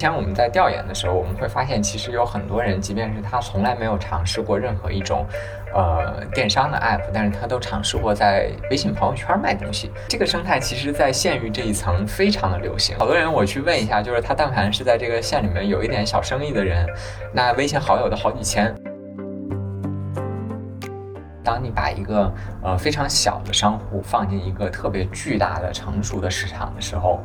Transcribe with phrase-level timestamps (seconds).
[0.00, 5.26] 前我们在调研的时候，我们会发现，其实有很多人，即便是他从来没有尝试过任何一种，
[5.74, 9.90] 呃，电商的 app，但是他都尝试过在微信朋友圈卖东西。
[10.08, 12.96] 这个生态其实，在县域这一层非常的流行。
[12.96, 16.86] 好多人我去问一下，就是他但凡是在这个县里面有一点小生意的人，
[17.32, 18.72] 那微信好友都好几千。
[21.42, 27.20] 当你把一个呃非常小的商户放进一个特别巨大的成熟的市场的时候，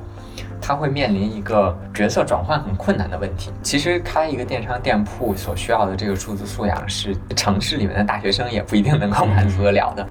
[0.65, 3.51] 他会面临一个角色转换很困难的问题。
[3.61, 10.07] 其实开一个电商店铺所需要的这个数字素养，是城市里面的大学生也不一定能够满足得了的。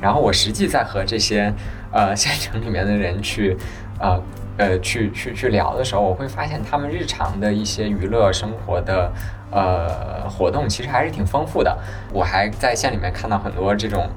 [0.00, 1.54] 然后我实际在和这些
[1.92, 3.56] 呃 县城里面的人去
[4.00, 4.20] 呃
[4.56, 9.12] 呃去去去聊的时候，我会发现他们日常的一些娱乐生活的
[9.52, 11.78] 呃活动其实还是挺丰富的。
[12.12, 14.10] 我还在县里面看到很多这种。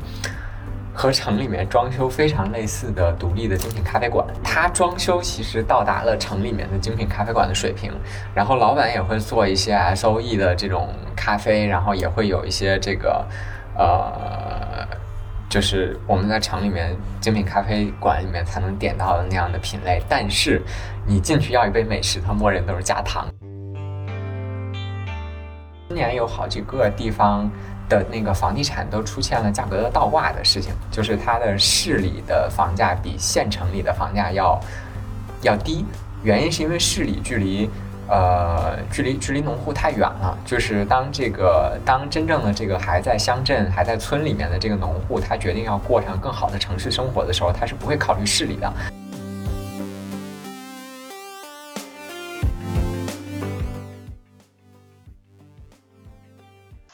[0.97, 7.91] 和城里面装修非常类似的独立的精品咖啡馆，它装修其实到达了城里面的精品咖啡馆的水平，
[8.33, 13.23] 然后老板也会做一些 S O E 的这种咖啡，然后也会有一些这个，
[13.77, 14.87] 呃，
[15.47, 20.59] 就是我们在城里面精品咖啡馆里面才能点到的那样的品类，但是
[21.05, 23.27] 你进去要一杯美式，它默认都是加糖。
[25.89, 27.47] 今年有好几个地方。
[27.89, 34.59] 的那个房地产都出现了价格的倒挂的事情，就是它的市里的房价比县城里的房价要
[35.41, 35.85] 要低，
[36.23, 37.69] 原因是因为市里距离
[38.09, 48.73] 呃距离距离农户太远了，就是当这个当真正的这个还在乡镇还在村里面的这个农户，他决定要过上更好的城市生活的时候，他是不会考虑市里的。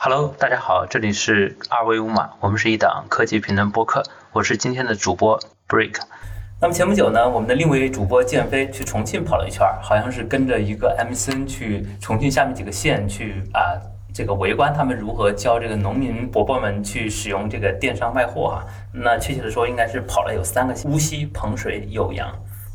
[0.05, 5.95] Hello，大家好，这里是二维码，我们是一档科技评论播客，我是今天的主播 Break。
[6.59, 13.79] 那么前不久呢，我们的另一位主播建飞去重庆跑了一圈，好像是跟着一个 MCN 去重庆下面几个县去啊，
[14.13, 18.65] 这个围观他们如何教这个农民伯伯们去使用这个电商卖货哈。
[18.91, 22.29] 那确切的说，应该是跑了有三个无锡、彭水、酉阳。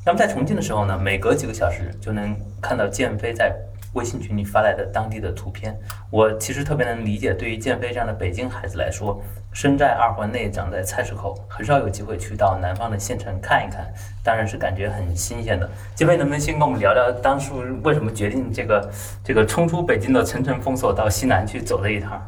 [0.07, 3.55] 那么在重庆的时候呢，每隔几个小时就能看到建飞在。
[3.95, 5.79] 微信群里发来的当地的图片，
[6.11, 7.33] 我其实特别能理解。
[7.33, 9.21] 对于建飞这样的北京孩子来说，
[9.53, 13.87] 身在二环内，长在菜市口，很少有机会去到南方的县城看一看，
[14.23, 15.69] 当然是感觉很新鲜的。
[15.95, 18.91] 建飞能不能先跟我们聊聊，当初为什么决定这个
[19.25, 22.23] 这个冲出北京的层层封锁，到西南去走这一趟？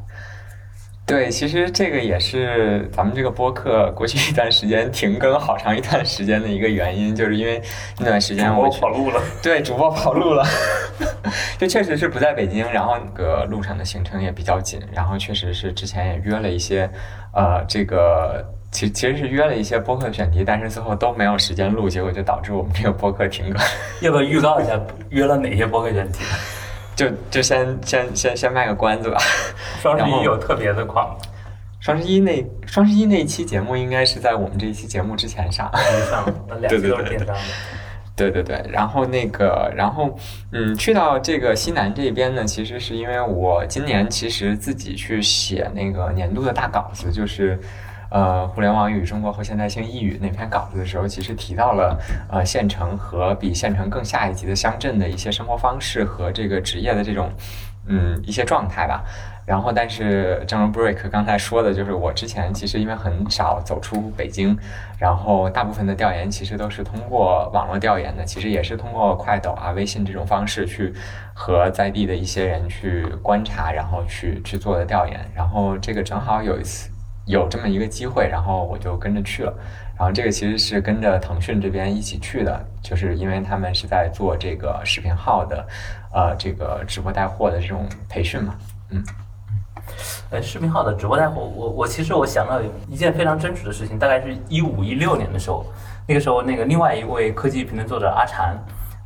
[1.10, 7.60] 对，其实这个也是咱们这个播客过去一段时间停更好长一段时间的一个原因，就是因为
[7.98, 9.20] 那段时间我跑路了。
[9.42, 10.46] 对，主播跑路了，
[11.58, 16.88] 就确实是不在北京，然后那个路上的行程也比较紧，然后确实是之前也约了一些，
[17.34, 23.60] 呃，这个其其实是约了一些播客选题，但是最后都没有时间录，结果就导致我们这个播客停更。
[24.00, 26.24] 要不要预告一下约了哪些播客选题？
[27.00, 29.16] 就就先先先先卖个关子吧。
[29.80, 31.16] 双十一有特别的款吗？
[31.80, 35.70] 双十一那双十一那一期节目应该是在我们这一期节目之前上。
[36.10, 37.42] 上， 那两期都是电商的。
[38.14, 40.14] 对对对，然后那个，然后
[40.52, 47.58] 嗯，去到这个西南这边呢，其实是因为我今年其实自己去写那个年度的大稿子，就是。
[48.10, 51.98] 呃，互联网与中国后现代性异语那篇稿子的时候，其实提到了
[52.30, 57.30] 呃县城和比县城更下一级的乡镇的一些生活方式和这个职业的这种
[57.86, 59.04] 嗯一些状态吧。
[59.46, 64.56] 然后，但是正如 Break 刚才说的，就是我之前其实因为很少走出北京，
[64.96, 70.94] 然后大部分的调研其实都是通过网络调研的，其实也是通过快抖啊、微信这种方式去
[71.34, 75.18] 和在地的一些人去观察，然后去去做的调研。
[75.34, 76.90] 然后这个正好有一次。
[77.30, 79.54] 有这么一个机会，然后我就跟着去了。
[79.96, 85.66] 然后这个其实是跟着腾讯这边一起去的，就是因为他们是在做这个视频号的，
[86.12, 88.54] 呃，这个直播带货的这种培训嘛。
[88.90, 89.04] 嗯，
[90.30, 95.64] 呃，视频号的直播带货，我我其实我想到一件非常真实的事情，大概是一五一六年的时候，
[96.08, 98.58] 那个时候那个另外一位科技评论作者阿禅，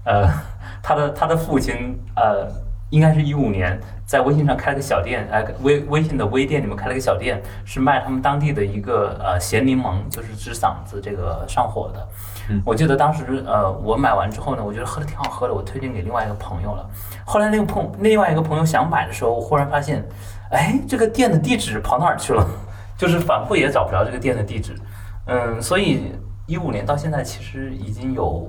[0.05, 0.29] 呃，
[0.82, 2.49] 他的他的父亲呃。
[2.94, 3.76] 应该是一五年，
[4.06, 12.08] 在微信上开了个小店，哎，微微信的微店里面开了个小店，是卖他们当地的一个呃咸柠檬，就是治嗓子这个上火的。
[12.64, 16.88] 我记得当时呃我买完之后呢，我觉得喝的挺好喝的，我推荐给另外一个朋友了。
[17.25, 20.05] 后来那个朋另外一个朋友想买的时候，我忽然发现，
[20.52, 22.46] 哎，这个店的地址跑哪儿去了？
[22.96, 24.73] 就是反复也找不着这个店的地址。
[25.26, 26.12] 嗯，所以
[26.46, 28.49] 一五年到现在其实已经有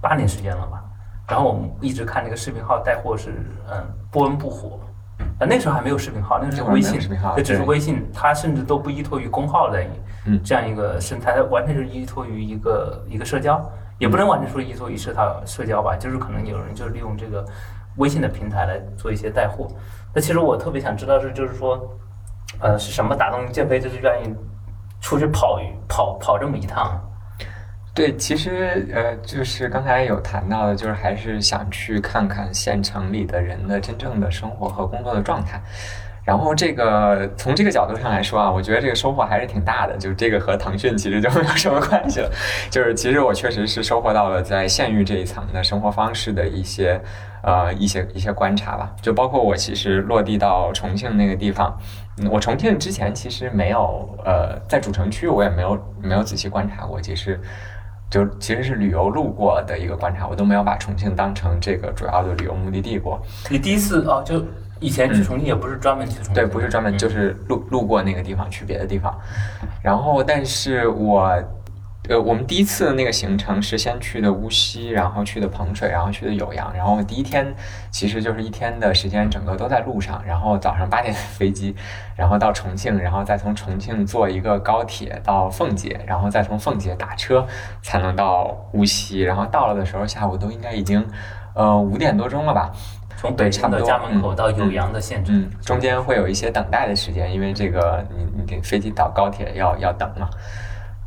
[0.00, 0.82] 八年时间了吧。
[1.30, 3.30] 然后我们一直看那个视频号带货是
[3.70, 4.80] 嗯不温不火，
[5.38, 7.00] 啊那时候还没有视频号，那时候微信，
[7.36, 9.80] 这只是微信，它甚至都不依托于公号的
[10.42, 13.64] 这样一个生态，它完全是依托于一个一个社交，
[13.98, 17.44] 也不能完全说依托于社交社交吧，就是可能有人就是利用这个
[17.96, 19.68] 微信的平台来做一些带货。
[20.12, 21.78] 那其实我特别想知道是，就是说，
[22.58, 24.34] 呃，是什么打动建飞，就是愿意
[25.00, 27.00] 出去跑跑跑这么一趟？
[27.92, 35.60] 对，其实呃，就是刚才有谈到的，就是还是想去看看县城里的人的真正的生活和工作的状态。
[36.22, 39.96] 然后这个从这个角度上来说啊，我觉得这个收获还是挺大的。
[39.96, 42.30] 就是这个和腾讯其实就 没有什么关系了。
[42.70, 47.00] 就是其实我确实是收获到了在县域这一层的生活方式的一些
[47.42, 48.94] 呃一些一些观察吧。
[49.02, 51.76] 就包括我其实落地到重庆那个地方，
[52.30, 57.40] 我重庆之前其实没有呃在主城区我也没有没有仔细观察过，其实
[58.10, 63.22] 就其实是旅游路过的一个观察，我都没有把重庆当成这个主要的旅游目的地过。
[63.48, 64.44] 你第一次哦就。
[64.82, 69.14] 以前去重庆也不是专门去重庆，对，不是专门就是路路过那个地方去别的地方，
[69.82, 71.38] 然后但是我，
[72.10, 77.54] 呃，我们第一次那个行程是先去的无锡，然后去的彭水，然后去的酉阳，然后第一天
[77.92, 81.72] 其实就是一天的时间，整个都在路上，然后早上八点飞机，
[82.16, 87.46] 然后到重庆，然后再从重庆坐一个高铁到奉节，然后再从奉节打车
[87.80, 91.06] 才能到无锡，然后到了的时候下午都应该已经，
[91.54, 92.72] 呃，五点多钟了吧。
[93.16, 100.28] 从北京的家门口到酉阳的县城，中间会有一些等待的时间，因为这个你你给飞机到高铁要要等嘛，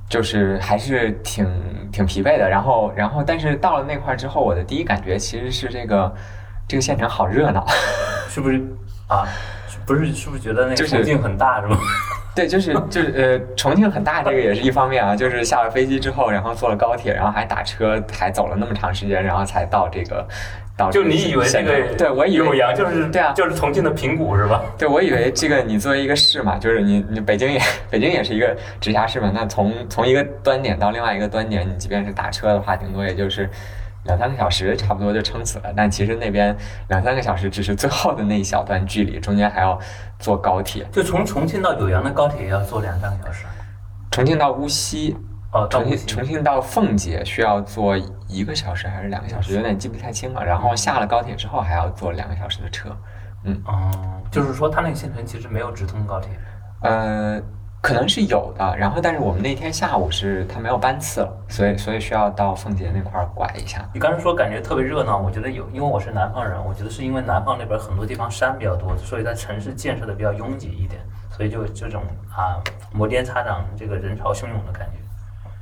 [0.09, 1.47] 就是还是挺
[1.91, 2.49] 挺疲惫的。
[2.49, 6.13] 然后然后但是到了那块之后，我的第一感觉其实是这个
[6.67, 7.65] 这个县城好热闹，
[8.29, 8.61] 是不是
[9.07, 9.27] 啊？
[9.85, 11.77] 不是是不是觉得那个动静很大是吗？
[12.35, 15.15] 对，就是就是呃，重庆很大，这个也是一方面啊。
[15.15, 20.27] 就是下了飞机之后，然后坐了高铁，然后还打车，还走了那么长时间，然后才到这个。
[20.91, 24.59] 就你以为这个对我以为就是对啊，就是重庆的平谷是吧？
[24.75, 33.47] 对，我以为这个你作为一个市嘛，就是你你北京也北京也是一个直辖市嘛，那从从一个端点到另外一个端点，你即便是打车的话，顶多也就是
[34.05, 35.73] 两三个小时，差不多就撑死了。
[35.75, 36.55] 但其实那边
[36.89, 39.79] 两三个小时只是最后的那一小段距离，中间还要
[40.19, 40.85] 坐高铁。
[40.91, 43.45] 就从重庆到酉阳的高铁要坐两三个小时。
[44.11, 45.15] 重庆到无锡。
[45.53, 47.95] 哦，重庆重庆到奉节需要坐
[48.27, 50.43] 一个小时还是两个小时，有点记不太清了。
[50.43, 52.89] 然后下了高铁之后还要坐两个小时的车。
[53.43, 53.91] 嗯，哦，
[54.31, 56.31] 就是说它那个县城其实没有直通高铁。
[56.81, 57.39] 呃，
[57.83, 58.77] 可能是有的。
[58.77, 63.85] 然后，但是我们那天下午是它没有班次了，所以所以需要到奉节那块儿拐一下。
[63.93, 72.01] 你刚才说感觉特别热闹，我觉得有，因为我是南方人，我觉得是因为南方那边很多地方山比较多，所以在城市建设的比较拥挤一点，所以就这种
[72.31, 72.55] 啊
[72.93, 74.99] 摩天擦掌，这个人潮汹涌的感觉。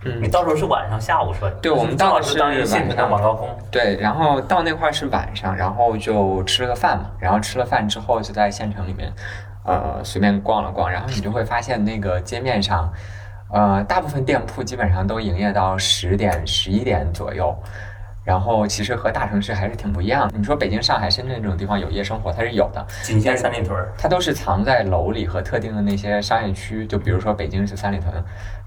[0.04, 1.52] 嗯，你到时候是晚上下午是吧？
[1.62, 3.48] 对，我们到的是晚上晚高峰。
[3.72, 9.12] 对，然后到那块是晚上，然后就吃了个饭嘛，然后吃了饭之后就在县城里面，
[9.64, 12.92] 呃，随便逛了逛，然后你就会发现那个街面上，
[13.52, 17.56] 呃，大部分店铺基本上都营业到十点、十一点左右。
[18.24, 20.38] 然后其实和大城市还是挺不一样的。
[20.38, 22.86] 你说北京、上海、深圳这种地方有夜生活，它是有的。
[23.02, 26.86] 仅限三里屯，它都是藏在楼里和特定的那些商业区。
[26.86, 28.14] 就比如说北京是三里屯，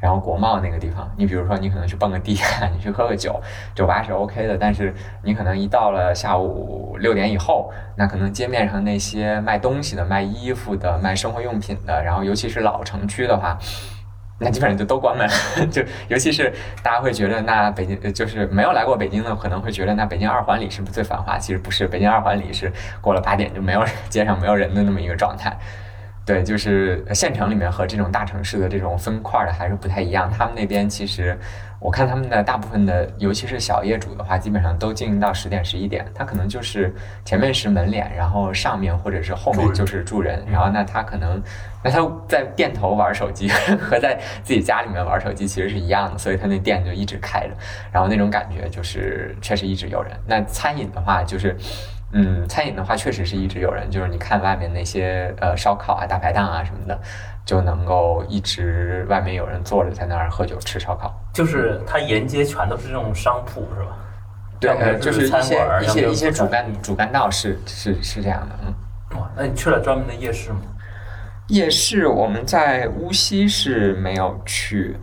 [0.04, 2.38] 然后国贸那个地方，你比如说你可能去蹦个迪，
[2.74, 3.40] 你去喝个酒，
[3.74, 4.54] 酒吧是 OK 的。
[4.54, 13.58] 但是你可能一到了下午六点以后，那可能街面上那些卖东西的、卖衣服的、卖生活用品的，然后尤其是老城区的话。
[14.38, 15.26] 那基本上就都关门，
[15.70, 16.52] 就尤其是
[16.82, 21.38] 大家会觉得，那北京就是没有来过北京的，可能会觉得那北京二环里是不是最繁华？
[21.38, 25.56] 其实不是，北京二环里是过了八点就没有街上没有人的那么一个状态。
[26.26, 30.30] 对，就是县城里面和这种大城市的这种分块的还是不太一样。
[30.30, 31.38] 他们那边其实，
[31.78, 36.02] 我看他们的大部分的，尤其是小业主的话，基本上都经营到十点十一点。
[36.14, 36.94] 他可能就是
[37.26, 40.42] 前面是门脸，然后上面或者是后面就是住人。
[40.50, 41.42] 然后那他可能，
[41.82, 47.50] 那他在店头玩手机 和在自己家里面玩手机其实是一样的，所以他那店就一直开着。
[47.92, 50.10] 然后那种感觉就是确实一直有人。
[50.26, 51.54] 那餐饮的话就是。
[52.16, 56.96] 嗯，餐饮的话确实是一直有人，就是你看外面那些呃烧烤啊、大排档啊什么的，
[57.44, 61.12] 就能够一直外面有人坐着在那儿喝酒吃烧烤。
[61.32, 63.96] 就是它沿街全都是这种商铺，是吧？
[64.60, 69.18] 对，呃，就是一些一些一些主干主干道是是是这样的，嗯。
[69.18, 70.60] 哇，那你去了专门的夜市吗？
[71.48, 74.96] 夜市我们在无锡是没有去，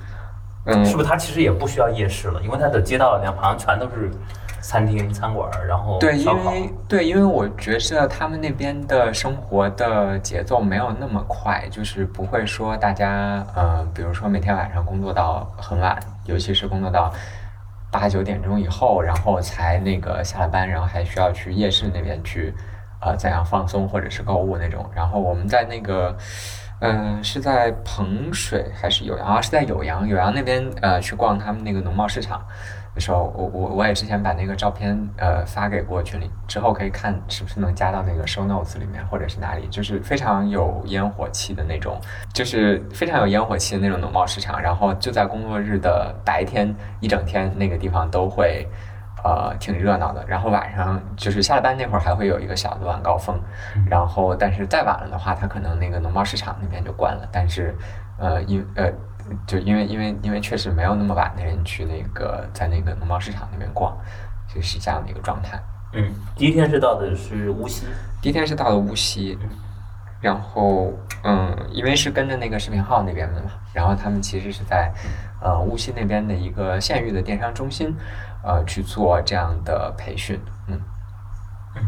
[0.66, 2.42] 嗯，是不是它其实也不需要夜市了？
[2.42, 4.10] 因为它的街道两旁全都是。
[4.62, 17.12] 餐厅、餐馆，然后对，因为对，因为我觉得他们那边的生活的节奏没有那么快，就是不会说大家呃，比如说每天晚上工作到很晚，尤其是工作到
[17.92, 22.54] 八九点钟以后，然后才那个下了班，然后还需要去夜市那边去
[23.02, 24.86] 呃怎样放松或者是购物那种。
[24.96, 26.16] 然后我们在那个
[26.82, 29.42] 嗯，是在彭水还是酉阳啊？
[29.42, 32.46] 是在酉阳，酉阳那边呃，去逛他们那个农贸市场
[32.94, 42.00] 的时候，我我我也之前把那个照片呃发给过群里，之后可以看是不是能加到那个 show notes 里面，或者是哪里，就是非常有烟火气的那种，
[42.34, 48.68] 就是非常有烟火气的那种农贸市场，然后就在工作日的白天一整天，那个地方都会。
[49.24, 50.26] 呃，挺热闹的。
[50.28, 53.40] 然后晚上就是下了班那会儿，还会有一个小的晚高峰。
[53.88, 57.30] 然后，但是再晚了的话，它可能那个农贸市场那边就关了。
[57.32, 57.76] 但是，
[58.18, 58.92] 呃，因呃，
[59.48, 63.98] 就因为因为因为确实没有那么晚的人去那个在那个农贸市场那边逛，
[64.54, 65.62] 就是这样的一个状态。
[65.94, 67.86] 嗯，第一天是到的是无锡，
[68.22, 69.38] 第一天是到了无锡。
[70.22, 74.92] 然后，嗯，因为是跟着那个视频号那边的嘛，然后他们其实是在
[75.42, 77.96] 呃无锡那边的一个县域的电商中心。
[78.44, 80.82] 呃，去做这样的培训，嗯
[81.76, 81.84] 嗯，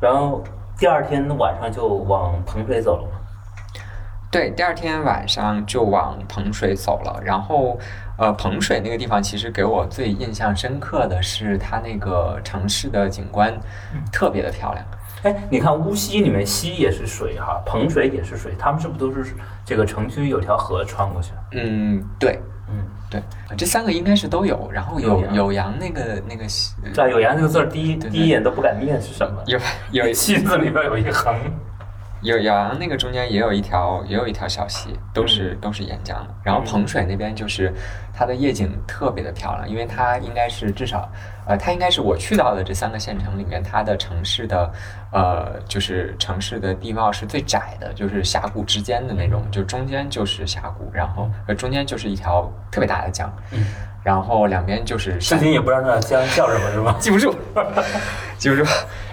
[0.00, 0.42] 然后
[0.78, 3.19] 第二天晚上就往彭水走了吗？
[4.30, 7.20] 对，第二天晚上就往彭水走了。
[7.24, 7.78] 然后，
[8.16, 13.52] 呃，彭水那个地方其实给我最印象深刻的是它那个城市的景观
[14.12, 14.86] 特别的漂亮。
[15.22, 19.34] 哎，你看乌溪里面溪也是水哈，彭水也是水，他们是不是都是
[19.64, 21.32] 这个城区有条河穿过去？
[21.52, 22.38] 嗯，对。
[22.72, 23.20] 嗯，对，
[23.56, 26.44] 这三个应该是都有，然后有有阳那个那个，
[26.94, 29.42] 对，有阳这个字儿，第一第一眼都不敢念是什么？
[29.46, 29.58] 有
[29.90, 31.34] 有七字里边有一横。
[32.22, 36.34] 有酉阳那个中间也有一条，也有一条小溪，都是都是沿江的。
[36.42, 37.72] 然后彭水那边就是
[38.12, 41.10] 它的夜景特别的漂亮，因为它应该是至少，
[41.46, 44.70] 呃，它应该是我去到的这三个县城里面，它的城市的，
[45.12, 53.32] 呃，就是城市的地貌是最窄的，就是峡谷之间的那种，就中间就是峡谷，然后呃中间就是一条特别大的江，
[54.02, 56.96] 然后两边就是至今也不知道那江叫什么，是吗？
[56.98, 57.34] 记不住，
[58.36, 58.64] 记不住。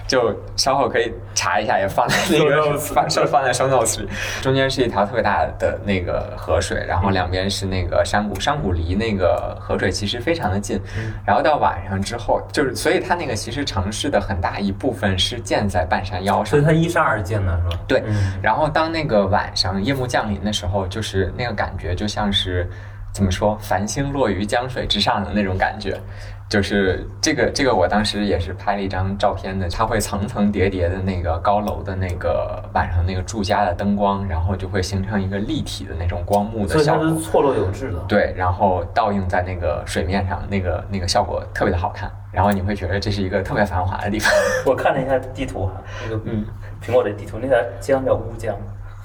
[0.08, 4.08] 就稍后可以查一下，也放在那个 放是放在 show notes 里。
[4.42, 10.80] 中间是一条特别大的那个河水，然后两边是那个山谷，山谷离那个河水其实非常的近。
[11.26, 17.82] 然后到晚上之后，就是所以它那个其实城市的很大一部分是建在半山腰上，所以它依山而建的是吧？
[17.86, 18.02] 对。
[18.42, 22.66] 然后当那个晚上夜幕降临的时候，就是那个感觉就像是
[23.12, 26.00] 怎么说，繁星落于江水之上的那种感觉。
[26.48, 29.68] 就是这个，这个我当时也是拍了一张照片的。
[29.68, 37.04] 它会层层叠叠的那个高楼的那个晚上那个住家的灯光，然后就会形成一个立体的那种光幕的效果。
[37.04, 37.98] 所以它是错落有致的。
[38.08, 42.10] 对，然后倒映在那个水面上，那个那个效果特别的好看。
[42.32, 44.32] 然后你会觉得这是一个特别繁华的地方。
[44.64, 45.72] 我看了一下地图哈，
[46.04, 46.46] 那个嗯，
[46.82, 48.54] 苹果的地图，那条江叫乌江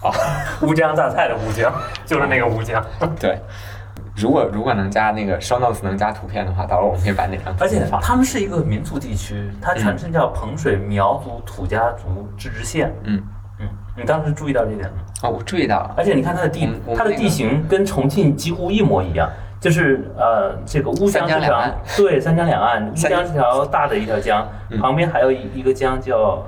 [0.01, 0.11] 啊，
[0.61, 1.69] 乌江榨菜的乌江，
[2.05, 2.81] 就是那个乌江。
[3.19, 3.37] 对。
[4.15, 7.61] 如果如果能加那个 show notes 能加图片的话，到时候我们可以把那张图片。
[7.61, 12.93] 而且他们是一个民族地区，它全称叫彭水苗族土家族自治县。
[13.03, 13.21] 嗯
[13.59, 13.67] 嗯，
[13.97, 14.97] 你当时注意到这点吗？
[15.23, 15.93] 哦，我注意到了。
[15.97, 19.29] 而且你看它的地，它的地形跟重庆几乎一模一样，
[19.59, 21.63] 就是呃，这个乌江这条，
[21.97, 24.47] 对，三江两岸，乌江是条大的一条江，
[24.79, 26.43] 旁边还有一一个江叫。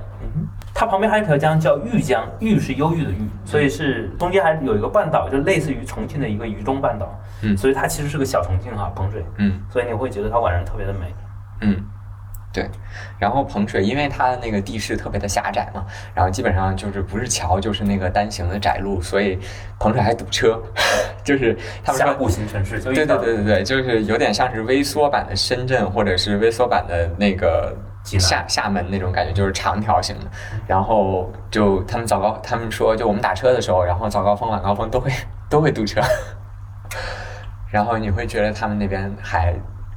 [0.77, 7.17] 它旁边还有一条江叫豫江，豫是忧郁的豫，所以是中间还有一个半岛，就类似于重庆的一个渝中半岛。
[7.43, 9.23] 嗯，所以它其实是个小重庆哈，彭水。
[9.37, 11.15] 嗯，所以你会觉得它晚上特别的美。
[11.61, 11.81] 嗯，
[12.51, 12.69] 对。
[13.17, 19.39] 然后彭水因为它的那个地势特别的狭窄嘛，然后基本上就是不是桥就是那个单行的窄路，所以
[19.79, 20.61] 彭水还堵车。
[21.23, 27.73] 就是他们说峡谷型城市，对对对对对，就是有点像是微缩版的深圳，或者是微缩版的那个。
[28.19, 30.25] 厦厦门那种感觉就是长条形的，
[30.67, 35.11] 然后就他们早高，他们说就我们打车的时候，然后早高峰晚高峰都会
[35.49, 36.01] 都会堵车，
[37.71, 39.53] 然后你会觉得他们那边还。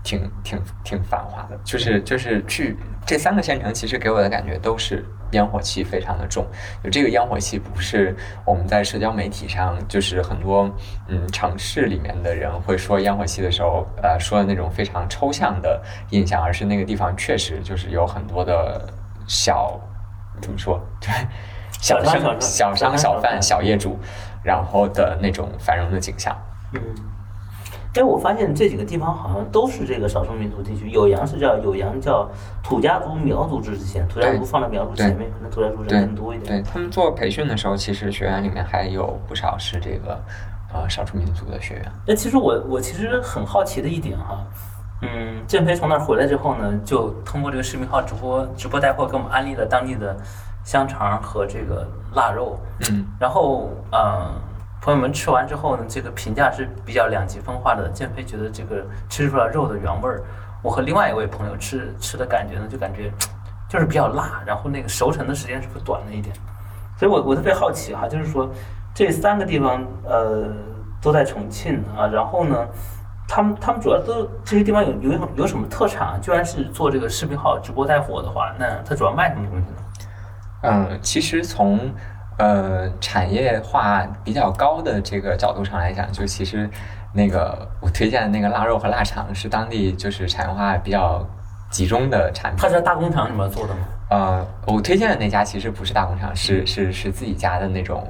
[0.08, 2.74] 挺挺挺繁华的，就是就是去
[3.04, 6.46] 这三个县城，其实给我的感觉都是烟火气非常的重。
[6.82, 10.74] 就这个烟火气不是我们在社交媒体上，就是很多
[11.08, 18.88] 嗯城市里面的人会说烟火气的时候，呃说的那种非常抽象的印象，而是那个地方确实就是有很多的
[19.26, 19.78] 小
[20.40, 21.10] 怎么说 对
[21.82, 23.98] 小商小商小贩小业主，
[24.42, 26.34] 然后的那种繁荣的景象。
[26.72, 26.80] 嗯。
[27.94, 30.90] 哎，我发现这几个地方好像都是这个少数民族地区。
[30.90, 32.28] 酉阳是叫酉阳，叫
[32.62, 34.06] 土家族苗族自治县。
[34.08, 36.62] 土家族放在苗族前面，可能土家族人更多一点。
[36.62, 40.20] 对他们做培训的时候，其实学员里面还有不少是这个
[40.72, 41.92] 呃少数民族的学员。
[42.06, 44.38] 那其实我我其实很好奇的一点哈，
[45.02, 50.16] 嗯，建飞从那儿回来之后呢，就通过这个视频号直播直播带货给我们安利了当地的
[50.62, 52.58] 香肠和这个腊肉。
[52.90, 54.30] 嗯，然后嗯。
[54.80, 57.88] 朋友们吃完之后呢，这个评价是比较两极分化的。
[57.88, 60.22] 建飞觉得这个吃出来肉的原味儿，
[60.62, 63.12] 我和另外一位朋友吃吃的感觉呢，就感觉
[63.68, 66.34] 就是比较辣，然后那个熟成的时间是不是短了一点？
[66.96, 68.50] 所以我我特别好奇哈，就是说
[68.94, 70.48] 这三个地方呃
[71.00, 72.56] 都在重庆啊，然后呢，
[73.28, 76.18] 他们他们主要都这些地方有有有什么特产啊？
[76.22, 79.76] 居然是做这个视频号直播带货的话，那它主要卖什么东西呢？
[80.62, 81.78] 嗯，其实从
[82.38, 86.68] 呃产业化比较高的这个角度上来讲，就其实
[87.12, 91.26] 那个我推荐的那个腊肉和腊肠是当地就是产业化比较
[91.70, 92.68] 集中的产品它。
[92.68, 93.80] 是在大工厂里面做的吗？
[94.10, 98.06] 呃，我推荐的那家其实不是大工厂，是是是自己家的那种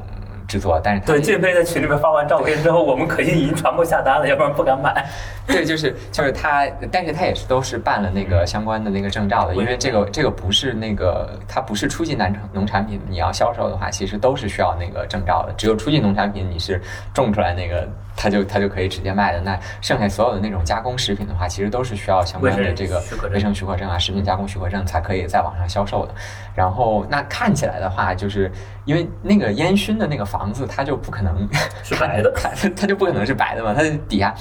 [0.48, 5.06] 制作，但是它对，俊飞在群里面发完照片之后，我们可惜已经全部下单了，要不然不敢买。
[5.46, 15.52] 对，就是就是他，但是他也是都是办了那个相关的那个证照的，因为这个这个不是那个它不是初级农产农产品，你要销售的话，其实都是需要那个证照的。
[15.56, 16.80] 只有初级农产品你是
[17.14, 19.40] 种出来那个，它就它就可以直接卖的。
[19.40, 23.02] 那剩下所有的那种加工食品的话，其实都是需要相关的这个
[23.32, 26.14] 卫生许可证啊、食品加工许可证才可以在网上销售的。
[26.54, 28.52] 然后那看起来的话，就是
[28.88, 31.46] 因为那个烟熏的那个房子，它就不可能
[31.84, 34.34] 是白的它 它就不可能是白的嘛，它底下。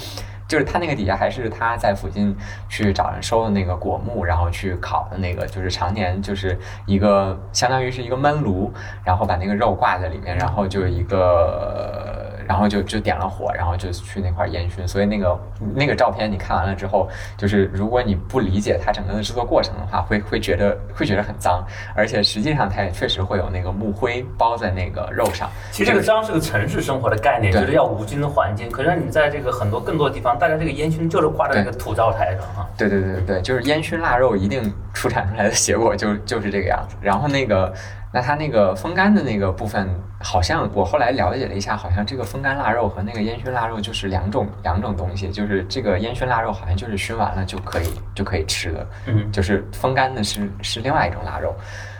[0.48, 2.34] 就是它那个底下还是他在附近
[2.70, 8.72] 去找人收的那个果木，然后去烤的那个，就是常年就是一个相当于是一个焖炉，
[9.04, 14.88] 然后把那个肉挂在里面，然后就一个，然后就就点了火，然后就去那块儿烟熏。
[14.88, 15.40] 所以那个
[15.76, 25.50] 那个照片你看完了之后，就是如果你不理解它整个的制作过程的话，会会觉得会觉得很脏，而且实际上它也确实会有那个木灰包在那个肉上。
[25.72, 28.72] 其实这个脏是个城市生活的概念，就是要无菌的环境。
[28.72, 32.68] 可是你在这个很多更多地方，大家这个烟熏就是挂在那个土灶台上哈。
[32.78, 36.96] 对对对对对，就是烟熏腊肉一定出产出来的结果就就是这个样子。
[37.02, 37.74] 然后那个，
[38.18, 39.88] 那它那个风干的那个部分，
[40.20, 45.30] 好像我后来了解了一下，好像这个风干腊肉和那个烟熏腊肉就是两种两种东西。
[45.30, 51.54] 就是这个烟熏腊肉好像就是熏完了就可以就可以吃的，嗯，就是风干的是是另外一种腊肉。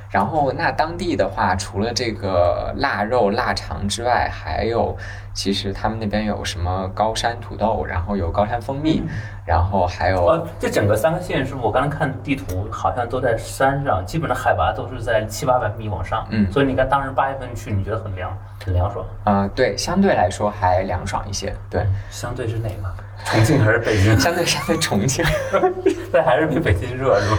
[0.10, 4.96] 然后那当地的话，除了这个腊肉、腊肠之外，还有
[5.34, 9.04] 其实他们那边有什么高山土豆，然后有高山蜂蜜，
[9.46, 16.26] 然后还有呃，这整个三个县是，我刚才看地图，好像都在山上，基本上海拔都是在七八百米往上。
[16.30, 19.06] 嗯所以你看当时八月份去，你觉得很凉，很凉爽。
[19.26, 21.54] 呃，对，相对来说还凉爽一些。
[21.70, 22.94] 对，相对是哪个？
[23.26, 24.18] 重庆还是北京？
[24.20, 25.26] 相对相对重庆，
[26.14, 27.38] 但还是比北京热是吧？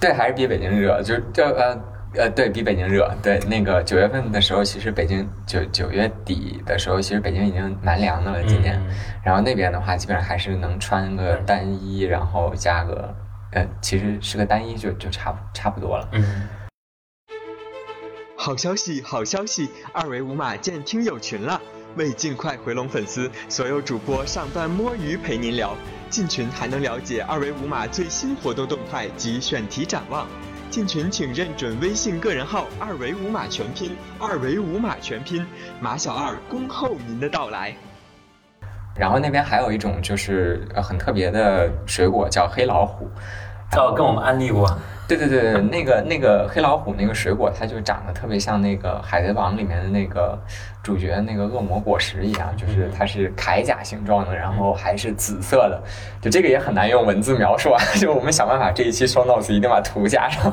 [0.00, 1.78] 对，还是比北京热，就这呃
[2.14, 3.08] 呃，对比北京热。
[3.22, 8.76] 对，那个九月份的时候，其实北京九九月底的时候，其实北京已经蛮凉的了，今年。
[8.88, 13.14] 嗯然后那边的话，基本上还是能穿个单衣，然后加个
[13.52, 16.08] 呃，其实是个单衣就就差不差不多了。
[16.12, 16.48] 嗯，
[18.34, 19.68] 好消息，好消息！
[19.92, 21.60] 二维码见听友群了。
[21.96, 25.76] 为尽快回笼粉丝，所有主播上班摸鱼陪您聊。
[26.08, 30.26] 进群还能了解二维码最新活动动态及选题展望。
[30.70, 35.44] 进群请认准微信个人号“二维五码全拼”，二维五码全拼，
[35.80, 37.74] 马小二恭候您的到来。
[38.94, 43.10] 然后那边还有一种就是呃很特别的水果叫黑老虎。
[43.72, 44.64] 哦，跟我们安利过。
[45.16, 50.38] 对对对对，那个那个黑老虎那个水果，它就长得特别像那个《海贼王》里面的那个
[50.82, 55.82] 主角那个恶魔果实一样，就是它是铠甲形状的，然后还是紫色的，
[56.20, 57.82] 就这个也很难用文字描述啊。
[57.98, 60.52] 就我们想办法这一期 show notes 一定把图加上。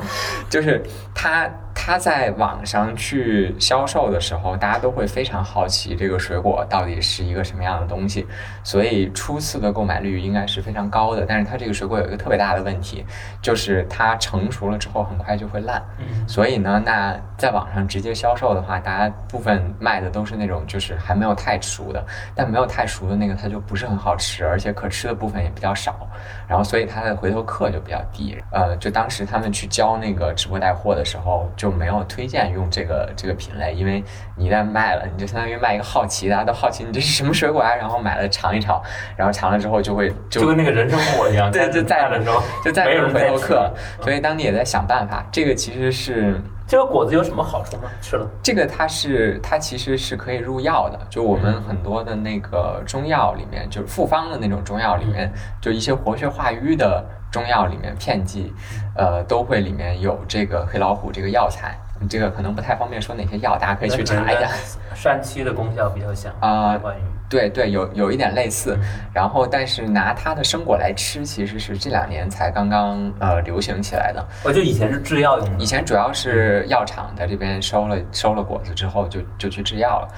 [0.50, 0.82] 就是
[1.14, 1.48] 它
[1.88, 8.26] 它在网上去销售的时候，大家都会非常好奇这个水果到底是一个什么样的东西，
[8.62, 11.24] 所以初次的购买率应该是非常高的。
[11.26, 13.06] 但是它这个水果有一个特别大的问题，
[13.40, 15.82] 就是它成熟了之后很快就会烂。
[15.98, 26.06] 嗯，所以呢，那在网上直接销售的话，大家部分卖的都是那种就是还没有太熟的，但没有太熟的那个它就不是很好吃，而且可吃的部分也比较少，
[26.48, 28.36] 然后所以他的回头客就比较低。
[28.50, 34.02] 呃，就当时他们去教那个直播带货的时候，就没有推荐用这个这个品类，因为
[34.34, 38.82] 你一旦卖了，你就相当于卖一个好奇，大家都好奇你这是什么水果啊，然后买了尝一尝，
[39.16, 43.70] 然后尝了之后就会就就跟那个人参果一样，对就再在的时候就再没有没有回头客。
[44.00, 45.24] 所以当地也在想办法。
[45.30, 47.84] 这个其实是这个果子有什么好处吗？
[48.02, 48.28] 吃了？
[48.42, 57.02] 这个它是它其实是可以入药的，就我们很多的那个中药里面，就是复方的那种中药里面，就一些活血化瘀的
[57.32, 58.52] 中药里面片剂，
[58.94, 61.74] 呃，都会里面有这个黑老虎这个药材。
[62.08, 64.48] 这个可能不太方便说哪些药，大家可以去查一下。
[64.94, 68.78] 疝气的功效比较像啊关于对对，有有一点类似。
[69.12, 74.24] 然后，但是拿它的生果来吃，其实是这两年才刚刚呃流行起来的。
[74.44, 80.08] 我就以前是制药用的以，前主要是药厂在这边收了收了果子之后就就去制药了，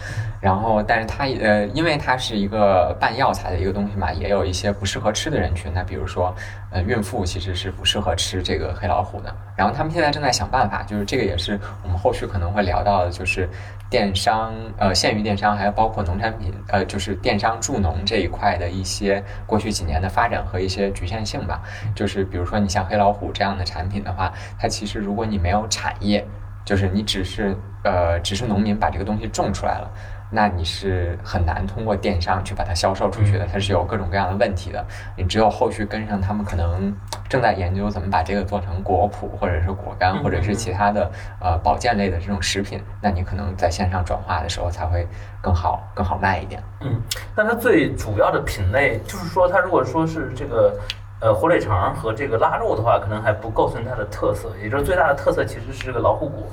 [0.41, 5.73] 然后但是它呃因为它是一个半药材的一个东西嘛，也有一些不适合吃的人群。
[5.75, 6.35] 那比如说
[6.71, 9.35] 呃孕妇其实是不适合吃这个黑老虎的。
[9.57, 13.49] 然后他们现在正在想办法，就是这个也是我们后续可能会聊到的，就是
[13.91, 21.63] 电商呃县域电商，还有包括农产品呃就是是电商助农这一块的一些过去几年的发展和一些局限性吧。
[21.95, 26.25] 就是比如说你像黑老虎这样的产品的话，它其实如果你没有产业，
[26.65, 29.91] 就是你只是呃只是农民把这个东西种出来了。
[30.33, 34.85] 那你是很难通过电商去把它销售出去的，它是有各种各样的问题的。
[35.17, 36.95] 你只有后续跟上他们，可能
[37.29, 45.05] 正在研究怎么把这个做成果脯，或者是果干，或者是其他的呃保健类的这种食品，那你可能在线上转化的时候才会
[45.43, 46.63] 更好更好卖一点。
[46.81, 47.01] 嗯，
[47.35, 50.79] 那它最主要的品类，就是说它如果说是这个
[51.21, 56.47] 呃火腿肠和这个腊肉的话，可能还不构成它的特色，也就是最大的特色其实是这个老虎果。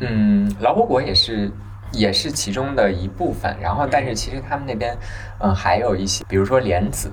[0.00, 1.48] 嗯，老虎果也是。
[1.92, 4.96] 也是其中的一部分，然后但是其实他们那边，
[5.40, 7.10] 嗯，还有一些，比如说莲子，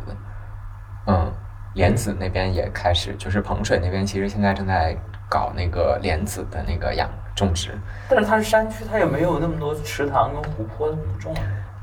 [1.08, 1.32] 嗯，
[1.76, 4.96] 莲子那边也开始，就是彭水那边其实现在正在
[5.30, 7.78] 搞那个莲子的那个养种植，
[8.10, 11.34] 但是它是山区，它也没有那么多池塘跟湖泊那么重？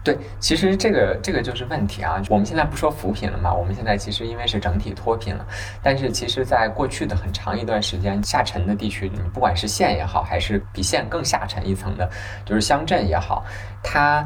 [0.07, 2.23] 对，其实这个这个就是问题啊。
[2.31, 3.53] 我们现在不说扶贫了嘛？
[3.53, 5.45] 我们现在其实因为是整体脱贫了，
[5.83, 12.09] 但是其实，在过去的很长一段时间，下沉的地区，你不管是县也好，还是比县更下沉一层的，
[12.45, 13.45] 就是乡镇也好，
[13.83, 14.25] 它。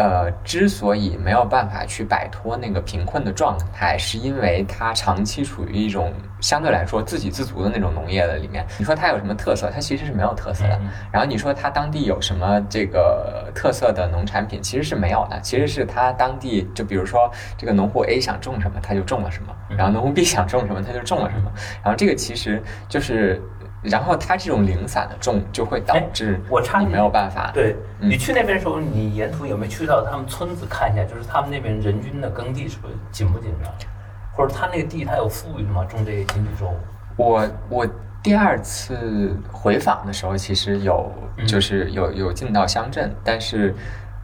[0.00, 8.64] 呃，之所以没有办法去摆脱那个贫困的状态，是因为它长期处于一种相对来说自给自足的那种农业的里面。
[8.78, 9.70] 你说它有什么特色？
[9.70, 10.80] 它其实是没有特色的。
[11.12, 14.62] 然后你说它当地有什么这个特色的农产品？
[14.62, 15.40] 其实是没有的。
[15.40, 21.50] 其实是它当地，就比如说这个农户 A 想种什么，他就种了什么；然后农户 B 想种什么，他就种了什么。
[21.82, 23.42] 然后这个其实就是。
[23.80, 27.52] 然后它这种零散的种就会导致我差你没有办法。
[27.54, 31.04] 对你去那边的时候，你沿途有没有去到他们村子看一下？
[31.04, 33.72] 就是他们那边人均的耕地是不是紧不紧张？
[34.38, 35.84] 或者他那个地他有富裕吗？
[35.84, 36.76] 种这些经济作物？
[37.16, 37.86] 我我
[38.22, 41.12] 第二次回访的时候，其实有
[41.46, 43.74] 就是有有进到乡镇，但是。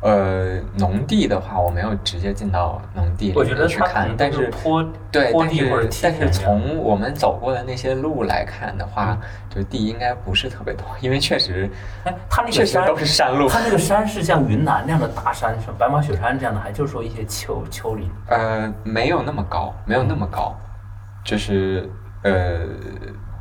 [0.04, 11.70] 呃，农地的话，我没有直接进到农地里面去看，但是坡对，但是但是从我们走过的那些路来看的话，就地应该不是特别多，因为确实，
[12.04, 18.10] 哎，它那个山都是山路，它那个山是像云南那样的大山，像白马雪山这样的，还就是说一些丘丘陵？
[18.28, 20.54] 呃，没有那么高，没有那么高，
[21.24, 21.88] 就是
[22.24, 22.60] 呃。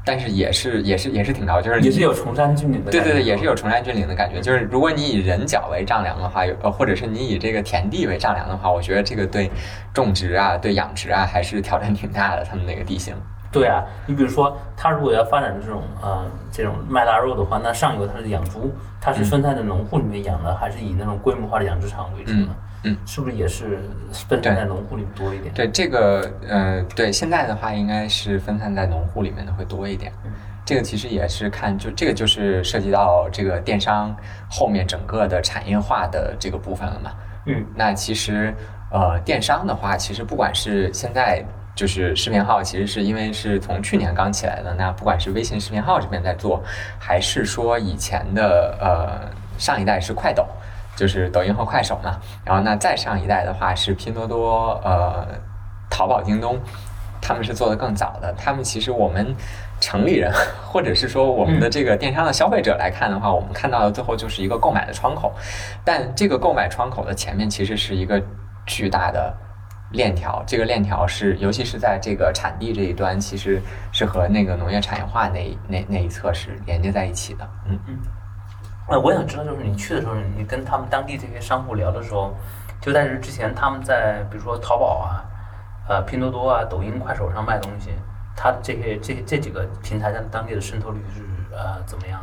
[0.06, 2.92] 但是也是也是也是挺高，就是也是有崇山峻岭的。
[2.92, 4.42] 对对对，也是有崇山峻岭的感觉。
[4.42, 9.50] 就是如果你以人脚为丈量的话，有呃，或者是你以这个田地为丈量的话，我觉得这个对
[9.94, 12.44] 种植啊、对养殖啊，还是挑战挺大的。
[12.44, 13.16] 他们那个地形。
[13.52, 22.48] 对啊，你比如说，他如果要发展这种呃这种卖腊肉的话，那上游它是养猪，它是分散在农户里面养的，还是以那种规模化的养殖场为主呢？
[22.50, 22.56] 嗯，
[23.06, 23.80] 是不是也是
[24.12, 25.54] 分散在农户里面多一点？
[25.54, 30.12] 对这个，呃，对，现在的话应该是分散在农户里面的会多一点。
[30.66, 34.16] 这个其实也是看，就这个就是涉及到这个电商
[34.50, 37.12] 后面整个的产业化的这个部分了嘛。
[37.46, 38.56] 嗯，那其实，
[38.92, 41.44] 呃，电商的话，其实不管是现在
[41.76, 46.64] 就是视频号，其实是因为是从去年刚起来的，那不管是微信视频号这边在做，
[46.98, 50.46] 还是说以前的呃上一代是快抖。
[50.96, 55.28] 就是抖音和快手嘛，然后那再上一代的话是拼多多、呃，
[55.90, 56.60] 淘宝、京东，
[57.22, 58.34] 他们是做的更早的。
[58.34, 59.36] 他们其实我们
[59.80, 60.32] 城里人，
[60.66, 65.34] 或者是说我们的这个电商的消费者来看的话，我们看到的最后就是一个购买的窗口，
[65.84, 68.22] 但这个购买窗口的前面其实是一个
[68.66, 69.36] 巨大的
[69.92, 70.44] 链条。
[70.46, 77.50] 这个链条是，尤其是在这个产地这一端，其实是和那个农业产业化那那那一侧是连接在一起的。
[77.68, 77.98] 嗯嗯。
[78.90, 82.36] 那我想知道，就是你去的时候，你跟他们当地这些商户聊的时候，
[82.82, 85.24] 就在这之前，他们在比如说淘宝啊、
[85.88, 87.92] 呃拼多多啊、抖音、快手上卖东西，
[88.36, 91.24] 他这些这这几个平台在当地的渗透率是
[91.56, 92.20] 呃怎么样？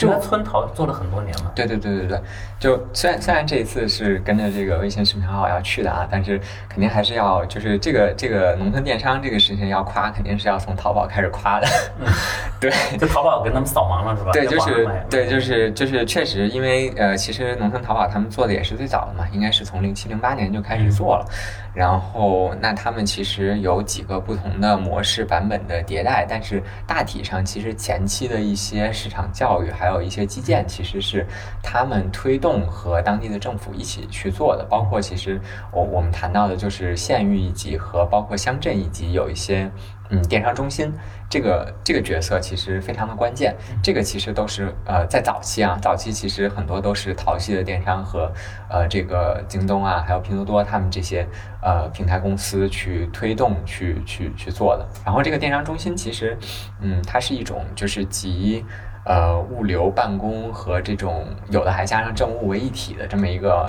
[0.00, 1.50] 就在村淘做了很多年嘛。
[1.54, 2.20] 对对对对对，
[2.58, 11.66] 就虽然虽然这一次是跟着这个微信视频号要去的啊，但是肯定还是要就是这个这个农村电商这个事情要夸，肯定是要从淘宝开始夸的。
[12.60, 14.30] 对， 就淘宝跟他们扫盲了是吧？
[14.32, 21.26] 对，就是对，就是就是确实，因为呃，其实农村淘宝他们做的也是最早的嘛，应该是从零七零八年就开始做了。
[21.72, 31.26] 然后，那他们其实有几个不同的模式版本的迭代，但是大体上其实前期的一些市场教育，还有一些基建，其实是
[31.62, 34.62] 他们推动和当地的政府一起去做的。
[34.68, 35.40] 包括其实
[35.72, 39.70] 我我们谈到的就是县域一级和包括乡镇一级有一些
[40.10, 40.92] 嗯电商中心。
[41.30, 48.28] 这个这个角色其实非常的关键，这个其实都是呃在早期啊，早期其实很多都是淘系的电商和
[48.68, 51.24] 呃这个京东啊，还有拼多多他们这些
[51.62, 54.84] 呃平台公司去推动去去去做的。
[55.04, 56.36] 然后这个电商中心其实，
[56.80, 58.64] 嗯，它是一种就是集
[59.04, 63.66] 呃物流、办公和这种有的还加上政务为一体的这么一个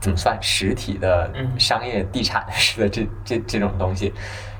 [0.00, 4.12] 怎么算实体的嗯商业地产式的这这这种东西，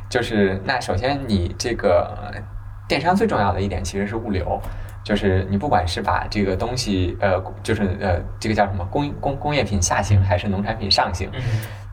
[0.08, 2.40] 就是那首先你这个呃
[2.88, 4.60] 电商最重要的一点其实是物流。
[5.04, 11.42] 就是你不管是把这个东西，呃，就是呃，这个叫什么工工工业品下行，还是农产品上行，嗯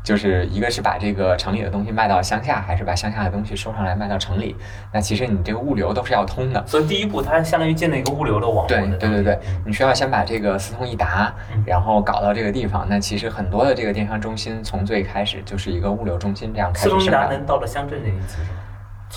[0.03, 4.55] 就是一个是把这个城里的东西卖到乡下，还是把乡下的东西收上来卖到城里，
[4.91, 6.65] 那其实你这个物流都是要通的。
[6.65, 12.85] 所以第一步，它相当于建立一个物流的网络对的对对对你需要先把这个四通一达嗯，然后搞到这个地方。
[12.89, 18.61] 那其实很多的这个电商中心从最开始就是一个物流中心这样开始四通一达能到了乡镇这一级吗？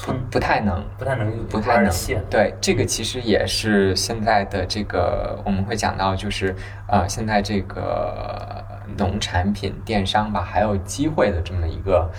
[0.03, 0.85] 不不太能。
[0.99, 1.93] 不太能不太能。
[2.31, 6.55] 对，这个其实也是现在的这个我们会讲到，就是
[6.89, 8.65] 呃，现在这个
[8.97, 12.11] 农产品电商吧，还有机会的这么一个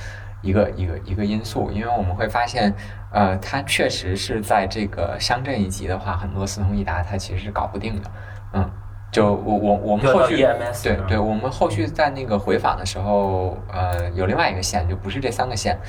[0.42, 2.74] 一个一个一个因素，因为我们会发现，
[3.12, 8.12] 呃，它确实是在这个乡镇一级的话，很多四通一达它其实是搞不定的，
[8.54, 8.70] 嗯。
[9.12, 10.46] 就我我我们后续
[10.84, 15.80] 对对，我们后续在那个回访的时候，呃，有另外一个县，就不是这三个县，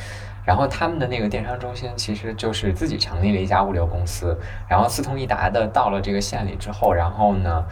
[0.47, 7.65] 然后他们的那个电商中心其实就是自己成立了一家物流公司，然后四通一达的到了这个县里之后，然后呢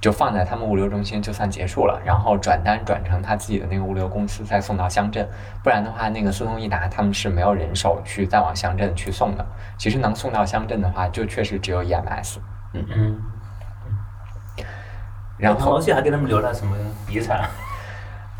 [0.00, 5.28] 就放在他们物流中心就算结束了，然后转单转成他自己的那个物流公司再送到乡镇，
[5.62, 9.44] 不然的话那个四通一达他们是没有人手去再往乡镇去送的。
[9.76, 12.36] 其实能送到乡镇的话，就确实只有 EMS。
[12.72, 13.20] 嗯嗯，
[15.36, 16.76] 然后还给他们留了什么
[17.08, 17.48] 遗产？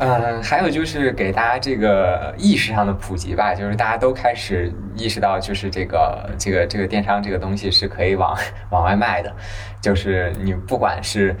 [0.03, 8.35] 嗯，还有就是给大家这个意识上的普及吧，就是大家都开始意识到，就是这个这个这个电商这个东西是可以往
[8.71, 9.31] 往外卖的，
[9.79, 11.35] 就是你不管是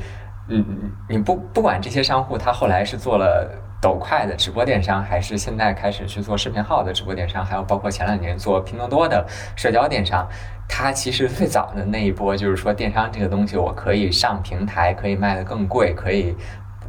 [0.47, 0.63] 嗯
[1.09, 3.49] 你不不管这些商户他后来是做了。
[3.81, 10.29] 抖快的直播电商，还是现在开始去做视频号的直播电商，还有包括前两年做拼多多的社交电商，
[10.69, 16.35] 它其实最早的那一波就是说电商这个东西，我可以上平台，可以卖得更贵，可以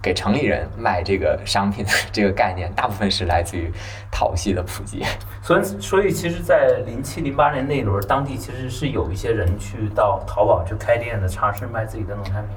[0.02, 3.72] 给城里人卖这个商品的这个概念，大部分是来自于
[4.10, 5.04] 淘系的普及。
[5.40, 12.56] 所以，所以其实，在零七零八年那一轮，当地其实是有一些人去到淘宝去开店的，尝试卖自己的农产品。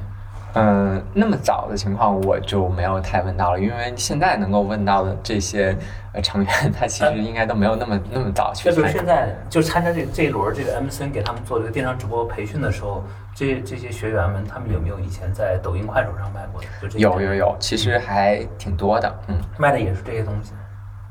[0.57, 5.75] 嗯，那么早的情况我就没有太问到了，因为现在能够问到的这些
[6.13, 8.71] 呃成员，他其实应该都没有那么那么早去。
[8.71, 13.03] 就是现在就参加这这一轮这个 MCN 给他们做这个电商直播培训的时候，
[13.35, 16.67] 这这些学员们他们有没有以前在抖音、快手上卖过的？
[16.81, 20.53] 就这有有有，其实还挺多的，嗯，卖的也是这些东西。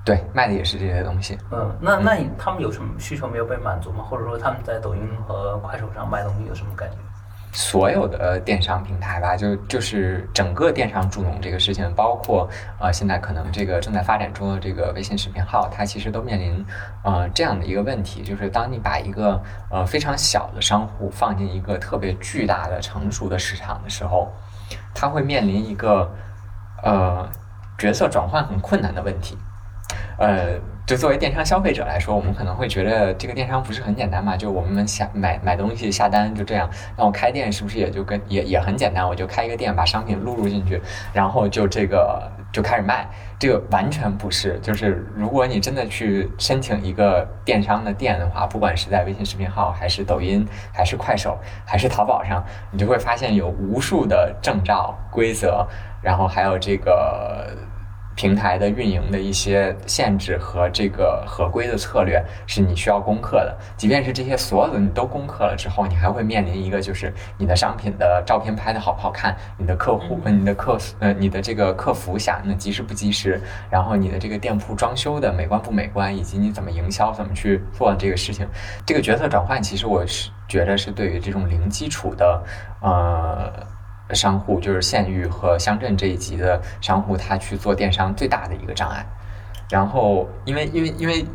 [0.07, 1.39] 对，卖的也是这些东西。
[1.51, 4.03] 嗯，那那他们有什么需求没有被满足吗？
[4.03, 6.97] 或者说他们在抖音和快手上卖东西有什么感觉？
[7.57, 16.67] 所有的电商平台吧，就就是整个电商助农这个事情，包括呃现在可能这个正在发展中的这个微信视频号，它其实都面临
[17.05, 19.41] 呃这样的一个问题，就是当你把一个
[19.71, 24.33] 呃非常小的商户放进一个特别巨大的成熟的市场的时候，
[24.93, 26.13] 它会面临一个
[26.83, 27.31] 呃
[27.79, 29.39] 角色转换很困难的问题。
[30.19, 34.37] 呃，就作为电商消费者来说，我们可能会觉得这个电商不是很简单嘛？
[34.37, 39.07] 就我们下买买东西下单就这样，那我开店是不是也就跟也也很简单？
[39.07, 40.81] 我就开一个店，把商品录入进去，
[41.13, 43.09] 然后就这个就开始卖。
[43.37, 55.67] 这个完全不是，就是如果你真的去申请一个电商的店的话，不管是在微信视频号，还是抖音，还是快手，还是淘宝上，你就会发现有无数的证照规则，
[56.01, 57.51] 然后还有这个。
[58.15, 63.57] 平台的运营的一些限制和这个合规的策略是你需要攻克的。
[63.77, 78.47] 即便是这些所有的你都攻克了之后，你还会面临一个就是你的商品的照片拍的好不好看，你的客户、呃、你的客呃你的这个客服响应的及时不及时，然后你的这个店铺装修的美观不美观，以及你怎么营销，怎么去做这个事情。
[78.87, 82.43] 这个角色转换，其实我是觉得是对于这种零基础的
[82.81, 83.53] 呃。
[84.13, 89.07] 商户就是县域和乡镇这一级的商户，他去做电商最大的一个障碍。
[89.71, 91.27] 然后，因为因为因为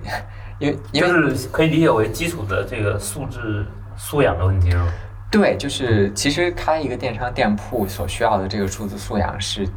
[0.59, 3.65] 因为因为就是可以理解为基础的这个素质
[3.97, 4.87] 素养的问题，是吗？
[5.31, 9.67] 对，就是其实开一个电商店铺所需要的这个数字素养是。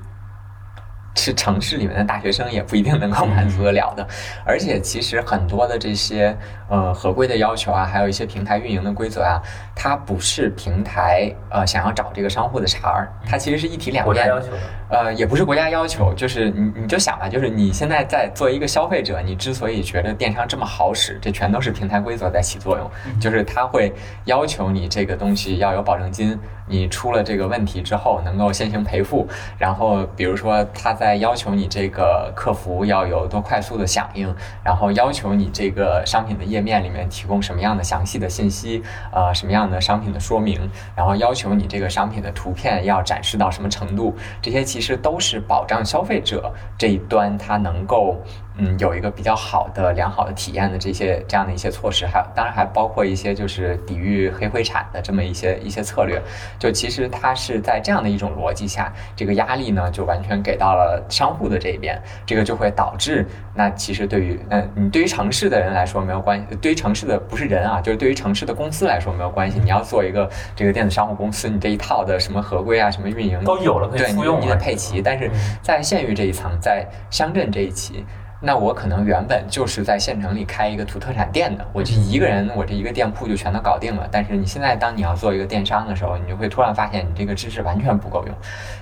[1.14, 4.06] 是城市里面的大学生也不一定能够满足得了的，
[4.44, 6.36] 而且其实很多的这些
[6.68, 9.40] 呃合规的要求啊，还有一些平台运营的规则啊，
[9.74, 14.14] 它不是平台呃想要找这个商户的茬儿，它其实是一体两面。
[14.14, 14.48] 国家要求。
[14.88, 23.90] 呃，也不是国家要求，就是你你就想吧，就是你现在在作为一个消费者，你之所以觉得电商这么好使，这全都是平台规则在起作用，就是它会
[24.26, 26.38] 要求你这个东西要有保证金，
[26.72, 38.82] 你出了这个问题之后能够先行赔付，然后比如说他在要求你这个客服要有多快速的响应，然后要求你这个商品的页面里面提供什么样的详细的信息，
[39.12, 40.58] 呃，什么样的商品的说明，
[40.96, 48.16] 然后要求你这个商品的图片要展示到什么程度，这些其实都是保障消费者这一端他能够。
[48.58, 56.20] 嗯，有一个比较好的、良好的体验的这些这样的一些措施，还当然还包括一些就是抵御黑灰产的这么一些一些策略。
[56.58, 69.58] 就其实它是在这样的一种逻辑下，这个压力呢就完全给到了商户的这一边，这个就会导致那其实对于嗯你对于城市的人来说没有关系，对于城市的不是人啊，就是对于城市的公司来说没有关系。
[69.58, 75.00] 你要做一个这个电子商务公司，你这一套的什么合规啊、什么运营都有了，对，你你得配齐。
[75.00, 75.30] 但是
[75.62, 78.04] 在县域这一层，在乡镇这一期。
[78.44, 84.08] 那我可能原本就是在县城里开一个土特产店的，我就一个人，我这一个店铺就全都搞定了。
[84.10, 88.34] 但是你现在当你要做一个电商的时候，你就会突然发现你这个知识完全不够用，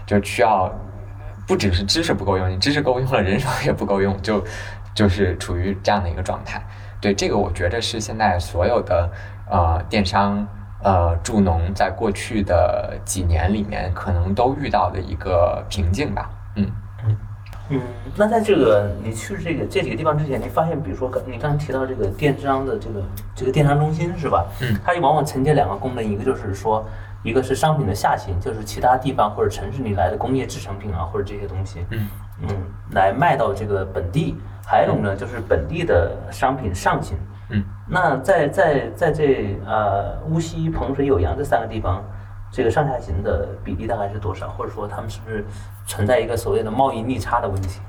[0.06, 0.72] 就需要
[1.46, 4.42] 不只是知识不够用，你知识够用了，人手也不够用，就
[4.94, 6.62] 就是处于这样的一个状态。
[6.98, 9.10] 对这个，我觉得是现在所有的
[9.50, 10.46] 呃电商
[10.82, 16.30] 呃助农在过去的几年里面可能都遇到的一个瓶颈吧。
[16.56, 16.66] 嗯。
[17.72, 17.80] 嗯，
[18.16, 23.02] 那在这个你去这个这几个地方之前，你发现，比如说你刚才提到这个电商的这个
[23.34, 24.44] 这个电商中心是吧？
[24.60, 26.84] 嗯，它往往承接两个功能，一个就是说，
[27.22, 32.08] 一个是商品的下行，就是其他地方或者城市里来的工业制成品啊，或者这些东西，嗯
[32.42, 32.48] 嗯，
[32.90, 34.34] 来卖到这个本地；
[34.66, 37.16] 还有一种呢，就是本地的商品上行。
[37.50, 42.02] 嗯，那在在在这呃无锡、彭水、酉阳这三个地方。
[42.52, 44.48] 这个上下行的比例大概是多少？
[44.48, 45.44] 或者说他们是不是
[45.90, 47.80] 存在一个所谓的贸易逆差的问题？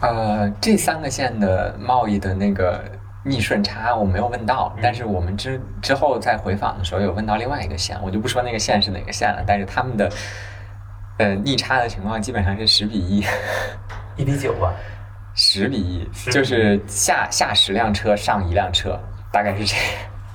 [0.00, 2.82] 呃，这三个县的贸易的那个
[3.22, 10.10] 逆顺差我没有问到，但是我们之之后在回访的时候有问到另外一个县，我就不说那个县是哪个县了，但是他们的
[11.18, 13.22] 呃逆差的情况基本上是十比一，
[14.16, 14.72] 一比九吧，
[15.34, 18.98] 十比一，就是下下十辆车上一辆车，
[19.30, 19.76] 大概是这。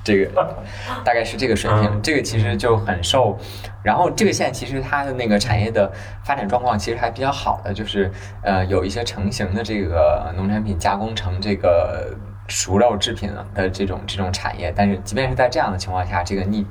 [0.08, 0.56] 这个
[1.04, 3.38] 大概是这个水平，这个其实就很受。
[3.84, 5.92] 然后这个县其实它的那个产业的
[6.24, 8.10] 发展状况其实还比较好的，就是
[8.42, 12.16] 呃有一些成型的这个农产品加工成这个
[12.48, 14.74] 熟肉制品的这种这种产业。
[14.76, 16.66] 但是即便是在这样的情况下，这个逆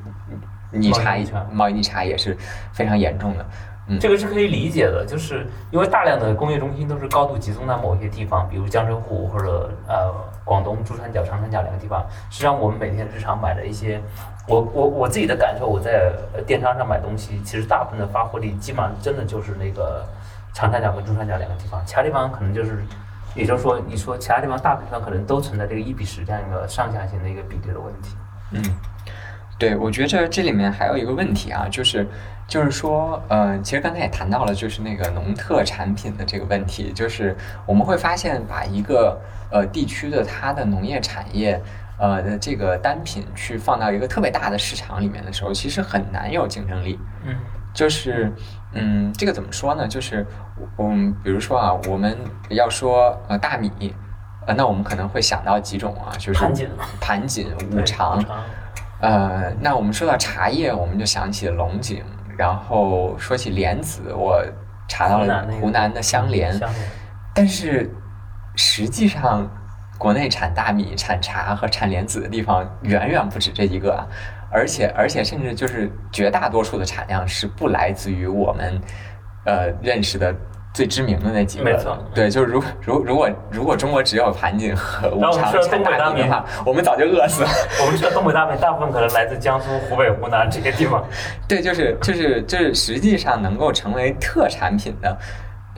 [0.71, 1.19] 逆差
[1.53, 2.37] 贸易逆差也是
[2.73, 3.47] 非常严重的。
[3.89, 10.13] 嗯这个是可以理解的，就是因为大量的工业中心都是高度集中在某一些地方，比如江浙沪或者呃
[10.47, 12.07] 广东珠三角、长三角两个地方。
[12.31, 14.01] 实际上，我们每天日常买的一些，
[14.47, 16.13] 我我我自己的感受，我在
[16.47, 20.07] 电商上买东西，其实大部分的发货地基本上真的就是那个
[20.55, 22.85] 长三角和珠三角两个地方，其他地方可能就是，
[23.35, 28.17] 也就是说，你说其他地方大部分可能都存在这个一比十这样一个上下行的一个比例的问题。
[28.53, 28.63] 嗯，
[29.59, 32.07] 对，我觉得这里面还有一个问题啊，就是。
[32.49, 41.61] 就是说，呃，其实刚才也谈到了，就是那个农特产品的这个问题，就是我们会发现，把一个呃地区的它的农业产业，
[41.99, 46.99] 呃的这个单品去放到一个特别大的市场里面的时候，其实很难有竞争力。
[47.25, 47.35] 嗯，
[47.75, 48.33] 就是，
[48.73, 49.87] 嗯，这个怎么说呢？
[49.87, 50.27] 就是，
[50.79, 52.17] 嗯，比如说啊，我们
[52.51, 53.95] 要说呃大米，
[54.47, 56.69] 呃，那我们可能会想到几种啊，就是盘锦、
[57.01, 58.23] 盘锦、五常，
[59.01, 62.05] 呃，那我们说到茶叶，我们就想起龙井。
[62.39, 64.45] 然后说起莲子，我
[64.87, 66.55] 查到了湖南的香莲，
[67.33, 67.91] 但是
[68.57, 69.49] 实际上
[69.97, 74.07] 国内产大米、产茶和产莲子的地方远远不止这一个啊，
[74.51, 78.81] 而且而且甚至就是绝大多数的产量是不来自于我们
[79.45, 80.35] 呃认识的。
[80.77, 87.49] 最知名的那几个，对，就是如如如果如果中国只有盘锦和五常产大米的话，我们早就饿死了。
[87.81, 91.03] 我们吃的东北大米大部分可能来自江苏、湖北、湖南这些地方。
[91.49, 95.17] 对，就是就是就是，实际上能够成为特产品的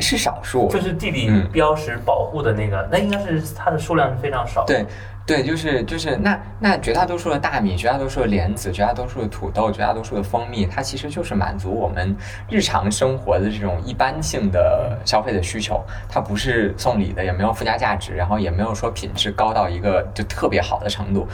[0.00, 0.68] 是少数。
[0.68, 4.64] 就是地理标识保护的那个，那应该是它的数量是非常少。
[4.64, 4.84] 对。
[5.26, 12.16] 对，就是就是那那绝大多数的大米，绝大多数的莲子，绝大多数的土豆，绝大多数的蜂蜜，它其实就是满足我们
[12.48, 15.84] 日常生活的这种一般性的消费的需求。
[16.08, 21.28] 它不是送礼的，也没有附加价值，然后也没有说品质高到一个就特别好的程度。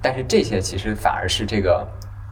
[0.00, 1.86] 但是这些其实反而是这个。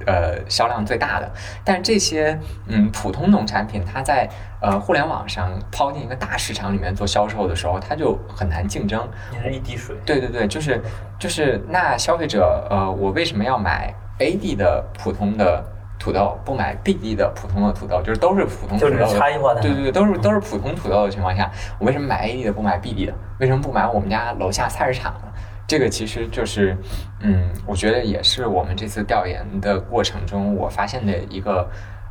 [0.06, 1.30] 呃，销量最大的，
[1.64, 4.28] 但这些嗯普通农产品，它在
[4.60, 9.08] 呃互联网上抛进一个大市场里面做销售的时候，它就很难竞争。
[9.32, 9.96] 也是一滴水。
[10.04, 10.80] 对对对，就是
[11.18, 15.64] 就是那消费者呃，我为什么要买 A 地的普通的
[15.98, 18.02] 土豆，不买 B 地的普通的土豆？
[18.02, 19.60] 就是都是普通土豆，就是差异化的。
[19.60, 23.14] 对对对，都是都是普通土豆的情况下，我为什么买 A 地的不买 B 地的？
[23.38, 25.31] 为什么不买我们家楼下菜市场的？
[25.72, 26.76] 这个其实就是，
[27.20, 31.66] 嗯，我觉得也是我们这次调研的过程中我发现的一个，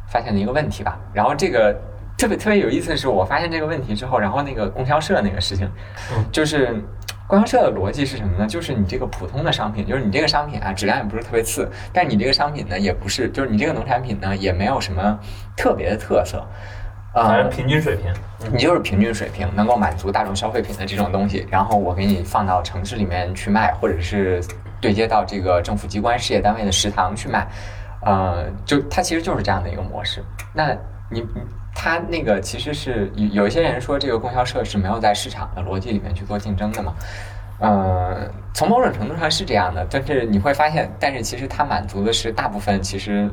[0.07, 0.97] 发现的一个问题吧。
[1.13, 1.79] 然后这个
[2.17, 5.69] 特别特别有意思的是，我发现这个问题之后，然后那个供销社那个事情，
[6.31, 6.83] 就是
[7.27, 8.47] 供销社的逻辑是什么呢？
[8.47, 15.19] 就是你这个普通的商品，就是你这个商品啊，质量也不是特别次，但你这个商品呢，也不是，就是你这个农产品呢，也没有什么
[15.55, 16.43] 特别的特色。
[17.13, 18.13] 反正平均水平，
[18.53, 24.41] 你就是平均水平，能够满足大众消费品的这种东西，然后我给你放到城市里面去卖，或者是
[24.79, 27.45] 对接到这个政府机关、事业单位的食堂去卖，
[28.05, 30.23] 呃，就它其实就是这样的一个模式。
[30.53, 30.73] 那
[31.09, 31.25] 你
[31.75, 36.93] 它那个其实是有有一些人说这个供销社是没有在市场的逻辑里面去做竞争的嘛？
[37.59, 43.29] 呃，从某种程度上是这样的，但是你会发现，但是其实它满足的是大部分其实。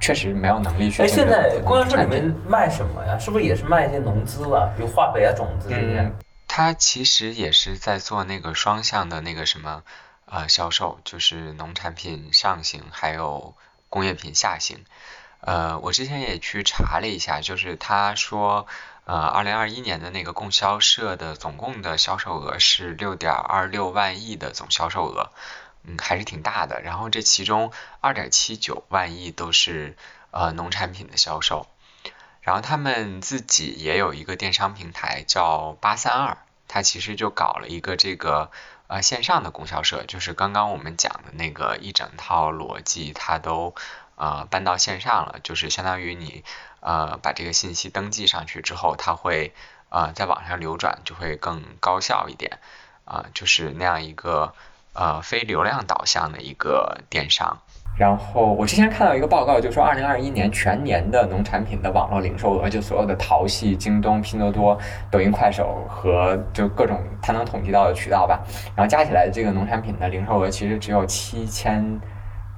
[0.00, 1.02] 确实没有能力去。
[1.02, 3.18] 哎，现在供销社里面卖什么呀？
[3.18, 6.00] 是不是也是卖一些农资啊，比如化肥啊、种子这些？
[6.00, 6.14] 嗯，
[6.46, 9.82] 它其实也是在做那个双向的那个什么
[10.26, 13.54] 呃销售，就是农产品上行，还有
[13.88, 14.84] 工业品下行。
[15.40, 18.66] 呃，我之前也去查了一下，就是他说，
[19.04, 25.30] 呃，二零二一年的那个供销社的总共的销售额是六点二六万亿的总销售额。
[25.84, 26.82] 嗯，还是挺大的。
[26.82, 29.96] 然后这其中二点七九万亿都是
[30.30, 31.66] 呃农产品的销售。
[32.40, 38.50] 然后他们自己也有一个电商平台叫八三二，它其实就搞了一个这个
[38.86, 43.74] 呃线上的供销社，就是刚刚我们讲的那个一整套逻辑，它都
[44.16, 45.40] 呃搬到线上了。
[45.42, 46.42] 就是相当于你
[46.80, 49.52] 呃把这个信息登记上去之后，它会
[49.90, 52.58] 呃在网上流转，就会更高效一点
[53.04, 54.54] 啊，就是那样一个。
[54.98, 57.56] 呃，非流量导向的一个电商。
[57.96, 64.76] 然后我之前看到一个报告，就说二零二一年全年的农产品的网络零售额，就所有的淘系、京东、拼多多、
[65.08, 68.40] 抖音、快手和就各种它能统计到的渠道吧，
[68.74, 72.00] 然后加起来这个农产品的零售额其实只有七千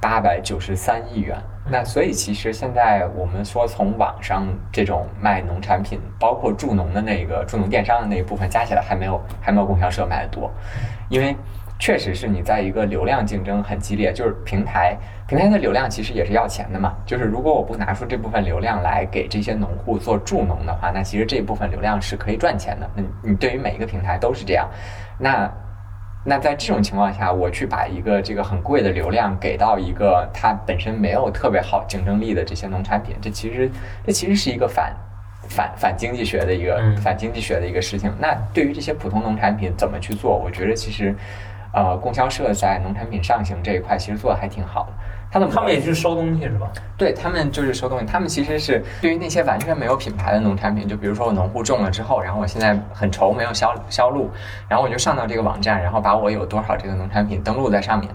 [0.00, 1.36] 八百九十三亿元。
[1.70, 10.50] 那所以其实现在我们说从网上这种卖农产品，包括助农的那个助农电商的那一部分加起来，还没有还没有供销社卖的多，
[11.10, 11.36] 因为。
[11.80, 14.94] 确实是你在一个流量竞争很激烈，就是平台
[15.26, 16.94] 平台的流量其实也是要钱的嘛。
[17.06, 22.88] 就是如果我不拿出这部分流量来给这些农户做助农的话，那其实这部分流量是可以赚钱的。
[22.94, 24.68] 那你对于每一个平台都是这样。
[25.18, 25.50] 那
[26.22, 33.70] 那在这种情况下，我去把一个这个很贵的流量给到一个它本身没有特别好竞争力的这些农产品，这其实
[34.04, 34.94] 这其实是一个反
[35.48, 38.12] 反反经济学的一个反经济学的一个事情。
[38.18, 40.36] 那对于这些普通农产品怎么去做？
[40.36, 41.14] 我觉得其实。
[41.72, 44.92] 呃，供销社在农产品上行这一块其实做的还挺好的。
[45.32, 46.70] 他们他们也是收东西是吧？
[46.96, 48.04] 对他们就是收东西。
[48.04, 54.28] 他们其实是对于那些完全没有品牌的农产品，就比如说我农户种了之后，然后我现在很愁没有销销路，
[54.68, 58.10] 然后我就上到这个网站，然后把我有多少这个农产品登录在上面，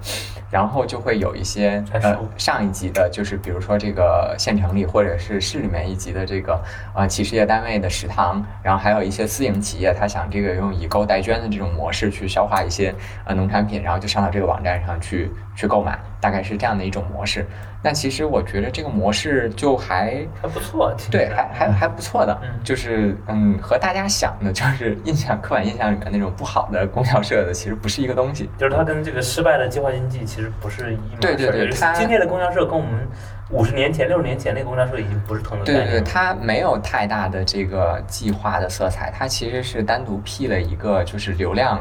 [0.51, 6.61] 然后就会有一些呃上一级的，就是比如说这个县城里或者是市里面一级的这个
[6.93, 12.93] 呃企事业单位的食堂，然后还有一些私营企业，他想这个用以购代捐的这种模式去消化一些
[13.23, 17.03] 呃农产品，然后就上到这个网站上去去购买，大概是这样的一种。
[17.15, 17.45] 模式，
[17.81, 28.49] 那其实我觉得这个模式就还还不错，对，还还还不错的，就是嗯，和大家想的，就是印象刻板印象里面那种不好的供销社的，其实不是一个东西。
[28.57, 31.21] 就是它跟这个失败的计划经济其实不是一码事。
[31.21, 33.07] 对对对，它今天的供销社跟我们
[33.51, 35.85] 五十年前、六十年前那个供销社已经不是同一个概念。
[35.85, 41.79] 对对，它没有太大的这个计划的色彩，它其实是单独辟了一个就是流量。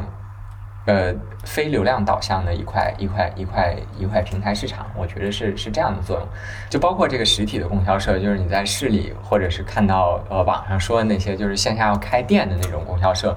[0.85, 1.13] 呃，
[1.43, 6.27] 非流量导向的一块一块一块一块平台市场，我觉得是是这样的作用。
[6.69, 13.35] 就包括这个实体的供销社，就是你在市里或者是看到呃网上说的那些，就是线下要开店的那种供销社。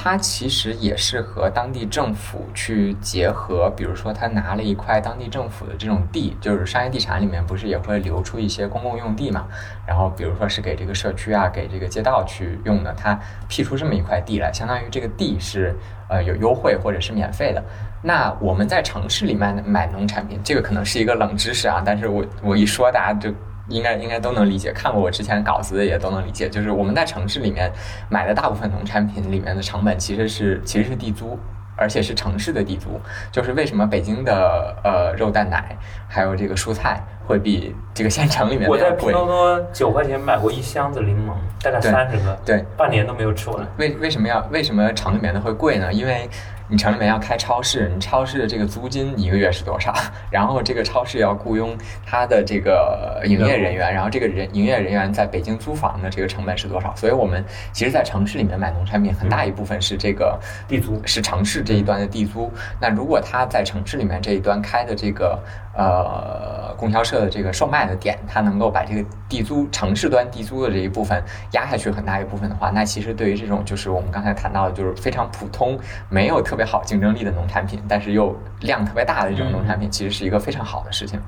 [0.00, 9.48] 它其实也是和当地政府去结合，比如说他拿了一块当地政府的这种地，就是商业地产里面不是也会留出一些公共用地嘛？
[9.84, 13.18] 然后比如说是给这个社区啊，给这个街道去用的，他
[13.48, 15.76] 辟出这么一块地来，相当于这个地是
[16.08, 17.60] 呃有优惠或者是免费的。
[18.00, 23.34] 那我们在城市里面买农产品，这个可能是一个冷知识啊，但是我我一说大家就。
[23.68, 26.48] 应该应该都能理解，看过我之前稿子的也都能理解。
[26.48, 27.70] 就是我们在城市里面
[28.08, 31.38] 买的大部分农产品里面的成本其实是其实是地租，
[31.76, 33.00] 而且是城市的地租。
[33.30, 35.76] 就是为什么北京的呃肉蛋奶
[36.08, 43.66] 还有这个蔬菜会比这个县城里面我在拼多多九块钱买过一箱子柠檬，大概三十个，对，半年都没有吃完。
[43.76, 45.92] 为为什么要为什么城里面的会贵呢？
[45.92, 46.28] 因为
[46.70, 49.94] 你城里面要开超市，你超市的这个租金一个月是多少？
[50.30, 56.94] 然后这个超市要雇佣他的这个营业人员，然后这个人营业人员在北京租房的这个成本是多少？
[56.94, 57.42] 所以我们
[57.72, 60.38] 其实，在城市里面买农产品，很大一部分是这个
[60.68, 62.52] 地租，是城市这一端的地租。
[62.80, 65.42] 那如果他在城市里面这一端开的这个
[65.74, 81.20] 呃供销社的这个售卖的点，它能够把这个地租城市端地租的这一部分压下去很大一部分的话，那其实对于这种就是我们刚才谈到的，就是非常普通、没有特别好竞争力的农产品，但是又量特别大的这种农产品，其实是一个非常好的事情。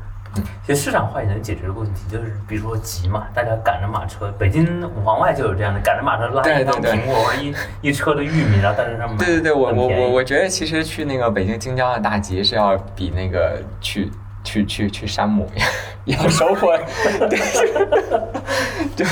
[0.64, 7.52] 其实市场化也能解决的问题，就是比如说急嘛，大家赶着马车，北京往外就有这样的，赶着马车拉一箱苹果或者一
[7.88, 9.18] 一车的玉米，然后在那上面。
[9.18, 14.08] 对对对，我我我我觉得其实去那个北京京郊的大集是要比那个去
[14.44, 15.50] 去去去山姆
[16.04, 16.76] 要收获。
[18.96, 19.04] 就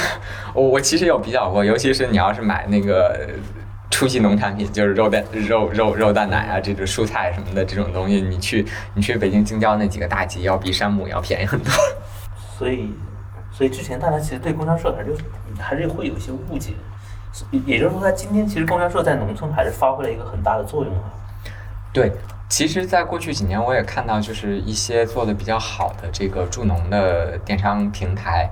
[0.54, 3.28] 我我其实有比较过，尤其是你要是买那个。
[3.90, 8.64] 初级农产品就是肉蛋、肉肉肉蛋奶啊，这种蔬菜什么的这种东西，你去
[8.94, 11.72] 你去北京京郊那几个大集，要比山姆要便宜很多。
[12.56, 12.92] 所以，
[13.50, 15.16] 所以之前大家其实对供销社还是
[15.58, 16.74] 还是会有一些误解，
[17.64, 21.10] 也就是说，它今天其实供销社在农村还是发挥了一个很大的作用啊。
[21.92, 22.12] 对，
[22.48, 28.48] 其实，在过去几年，我也看到，就是一些做的比较好的这个助农的电商平台。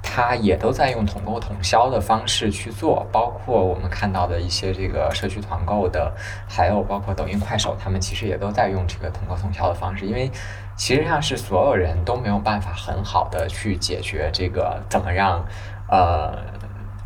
[0.00, 6.10] 它也都在用统购统销的方式去做，包括我们看到的一些这个社区团购的，
[6.48, 10.06] 还有包括抖音、快手，他们其实也都在用这个统购统销的方式。
[10.06, 10.30] 因为
[10.76, 15.44] 其实上是所有人都没有办法很好的去解决这个怎么让
[15.88, 16.38] 呃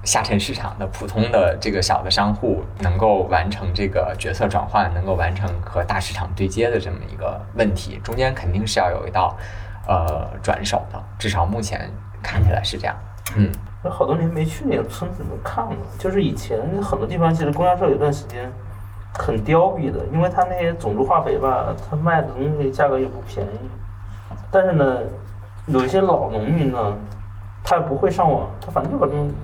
[0.05, 9.37] 下沉市场的普通的这个小的商户能够完成这个角色转换，能够完成和大市场对接的这么一个问题，中间肯定是要有一道
[9.87, 11.91] 呃转手的，至少目前。
[12.25, 12.95] 看起来是这样，
[13.37, 13.51] 嗯，
[13.85, 15.73] 有好多年没去那个村子里面看了。
[15.99, 18.49] 就是以前很多地方，其实供销社有段时间
[19.13, 23.69] 很凋敝的，因为它那些种子化肥吧，它卖的东西价格也不便宜。
[24.53, 24.99] 但是呢，
[25.67, 26.97] 有一些老农民呢，
[27.65, 29.35] 他不会上网，他反正就把东西，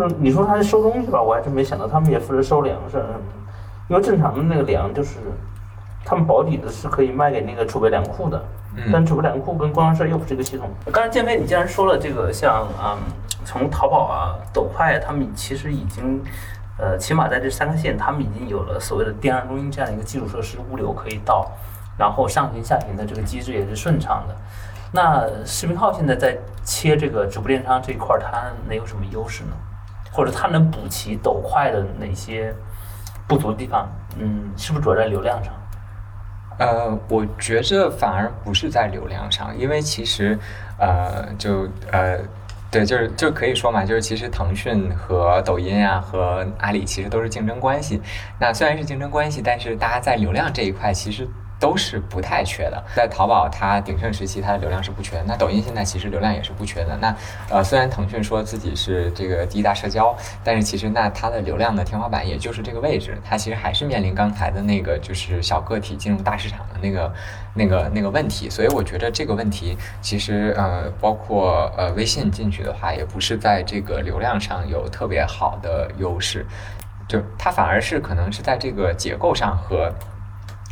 [0.00, 3.02] 就是你说他是收东西吧，我还真没想到他们也负责收粮食。
[3.88, 5.18] 因为正常的那个粮就是，
[6.04, 8.42] 他们保底的是可以卖给那个储备粮库的。
[8.92, 10.68] 但储备粮库跟供销社又不是一个系统。
[10.92, 12.98] 刚才建飞，你既然说了这个，像嗯，
[13.44, 16.20] 从淘宝啊、抖快，他们其实已经，
[16.76, 21.48] 呃，起码在这三个县，他们已经有了所谓的电商中心这样一个基础设施，物流可以到，
[21.96, 24.34] 然后上行下行的这个机制也是顺畅的。
[24.90, 29.50] 那视频号现在在切这个直播电商这一块，它能有什么优势呢？
[30.14, 32.54] 或者它能补齐抖快的哪些
[33.26, 33.90] 不足的地方？
[34.16, 35.52] 嗯，是不是主要在流量上？
[36.58, 40.38] 呃，我觉着反而不是在流量上，因为其实，
[40.78, 42.20] 呃，就呃，
[42.70, 48.00] 对，就是就可以说嘛，就是其实腾讯和抖音啊和阿里其实都是竞争关系。
[48.38, 51.28] 那虽然是竞争关系，但是大家在流量这一块其实。
[51.64, 55.24] 都是不太缺的，在淘宝它鼎盛时期，它的流量是不缺的。
[55.26, 56.94] 那抖音现在其实流量也是不缺的。
[57.00, 57.16] 那
[57.48, 67.14] 呃，虽然腾讯说自己是这个第一大社交，但是其实那它的流量的天花板也就是这个位置，它其实还是面临刚才的那个就是小个体进入大市场的那个
[67.54, 68.50] 那个那个问题。
[68.50, 76.44] 所以我觉得这个问题其实呃，包括呃微信进去的话，也不是在这个流量上有特别好的优势，
[77.08, 79.90] 就它反而是可能是在这个结构上和。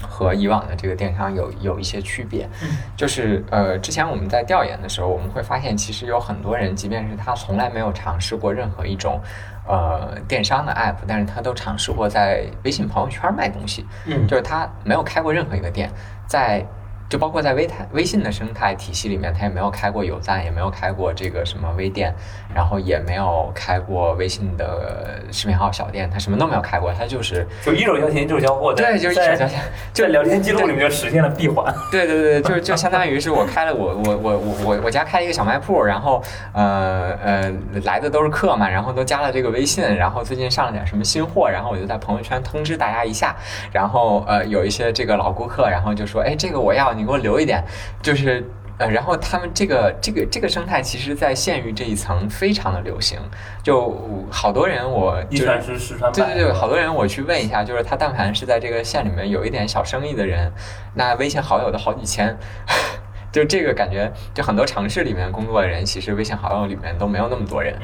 [0.03, 2.48] 和以往的这个电商有有一些区别，
[2.96, 9.20] 就是呃，之前我们在调研的时候，我们会发现，其实有很多人，即便是他从来没有尝试过任何一种
[9.66, 15.90] 呃电商的 app，但是他都尝试过在微信朋友圈卖东西，嗯，就是他没有开过任何一个店，
[16.26, 16.66] 在。
[17.12, 22.10] 就包括在微态微信的生态体系里面，它也没有开过有赞，也没有开过这个什么微店，
[22.54, 29.60] 然后也没有开过微信的视频号小店，它什么都没有开过，它就是就一手交钱一手交货，对，就是一手交钱，
[29.92, 31.70] 就聊天记录里面就实现了闭环。
[31.90, 36.22] 对对对，就就相当于是我开了我我我我我我家开一个小卖铺，然后
[36.54, 37.52] 呃呃
[37.84, 43.36] 来的都是客嘛，然后都加了这个微信，然后最近上了点什么新货，然后我就在朋友圈通知大家一下，
[43.70, 47.01] 然后呃有一些这个老顾客，然后就说哎这个我要你。
[47.03, 47.62] 你给我留一点，
[48.00, 48.48] 就是
[48.78, 53.18] 呃，然后他们这个这个这个生态，其实，在县域这一层非常的流行，
[53.62, 60.50] 就好多人我一传十十传百，对对对，好多人我去问一下，就是他但凡是在这个县里面有一点小生意的人，
[60.94, 62.36] 那微信好友都好几千，
[63.30, 67.78] 就这个感觉，就很多城市里面工作的人，其实微信好友里面都没有那么多人，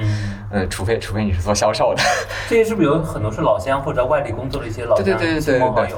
[0.50, 2.02] 嗯，除非除非你是做销售的，
[2.48, 5.58] 这些是不是有很多是老乡或者外地工作的一些老乡对对对对？
[5.58, 5.94] 对，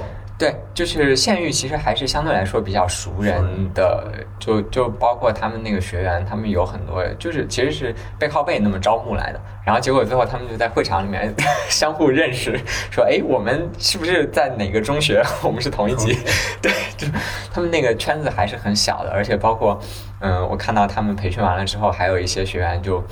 [0.72, 3.42] 就是县域其实还是相对来说比较熟人
[3.74, 4.04] 的，
[4.38, 11.34] 就就包括他们那个学员，他们有很多就是其实是背靠背那么招募来的，然后结果最后他们就在会场里面
[11.68, 12.58] 相互认识，
[12.90, 15.22] 说哎，我们是不是在哪个中学？
[15.42, 16.18] 我们是同一级。
[16.62, 17.06] 对，就
[17.52, 19.78] 他们那个圈子还是很小的，而且包括
[20.20, 23.04] 嗯，我看到他们培训完了之后，还有一些学员就。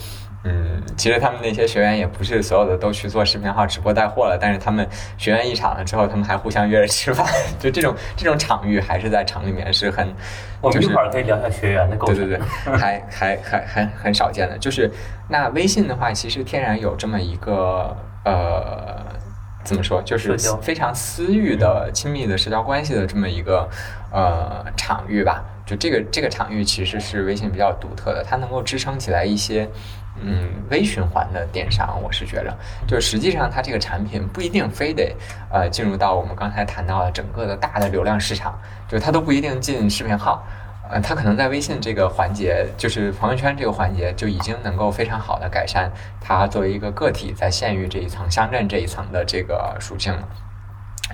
[0.48, 4.88] 嗯，其实他们那些学员也不是所有的都去做视频号直播带货了，但是他们
[5.18, 7.26] 学员一场了之后，他们还互相约着吃饭，
[7.60, 10.08] 就这种这种场域还是在厂里面是很，
[10.62, 12.16] 我们就是一会儿可以聊一下学员的构成。
[12.16, 14.56] 对对对，还还还还很少见的。
[14.56, 14.90] 就是
[15.28, 17.94] 那微信的话，其实天然有这么一个
[18.24, 19.04] 呃，
[19.64, 23.68] 怎么说，就是非常私域的、亲密的社交关系的这么一个
[24.12, 25.44] 呃场域吧。
[25.66, 29.68] 就这个这个场域其实是微信比较独特的，它能够支撑起来一些。
[30.22, 32.56] 嗯，微循环的电商，我是觉得，
[32.86, 35.14] 就实际上它这个产品不一定非得
[35.52, 38.58] 呃进入到我们刚才谈到的整个的大的流量市场，
[38.88, 40.44] 就是它都不一定进视频号，
[40.90, 45.90] 呃，它可能在微信这个环节，就是朋友圈这个环节，就已经能够非常好的改善
[46.20, 50.28] 它作为一个个体在县域这一层、乡镇这一层的这个属性了。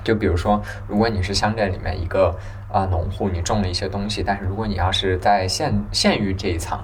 [0.02, 2.34] 就比如说，如果你是乡镇里面一个、
[2.70, 6.78] 呃农户，你种了一些东西，但是如果你要是在县县域这一层，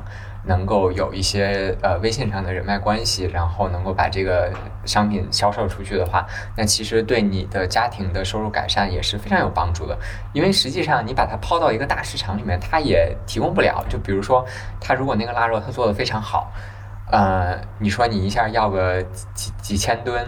[0.44, 4.50] 能够有一些呃微信上的人脉关系，然后能够把这个
[4.84, 6.26] 商品销售出去的话，
[6.56, 9.96] 那其实对你的家庭的收入改善也是非常有帮助的。
[10.32, 13.84] 因为实际上你把它抛到一个大市场里面，它也提供不了。
[13.88, 14.44] 就比如说，
[14.80, 16.50] 它如果那个腊肉它做的非常好，
[17.10, 20.26] 呃，你说你一下要个几几几千吨。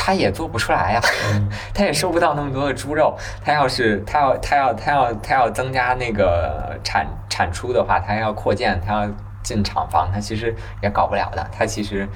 [0.00, 1.00] 他也做不出来呀、
[1.74, 3.14] 他也收不到那么多的猪肉。
[3.44, 9.10] 他要是他要他要他要他要增加那个产产出的话，他要扩建，他要
[9.48, 11.48] 进厂房，他其实也搞不了的。
[11.50, 12.06] 他其实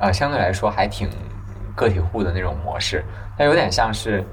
[0.00, 1.08] 呃相对来说还挺
[1.76, 3.04] 个体户的那种模式，
[3.38, 4.24] 它有点像是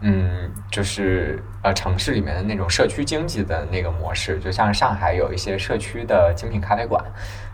[0.00, 7.04] 嗯就是呃城市里面的那种社区经济的那个模式，就像上海有一些社区的精品咖啡馆。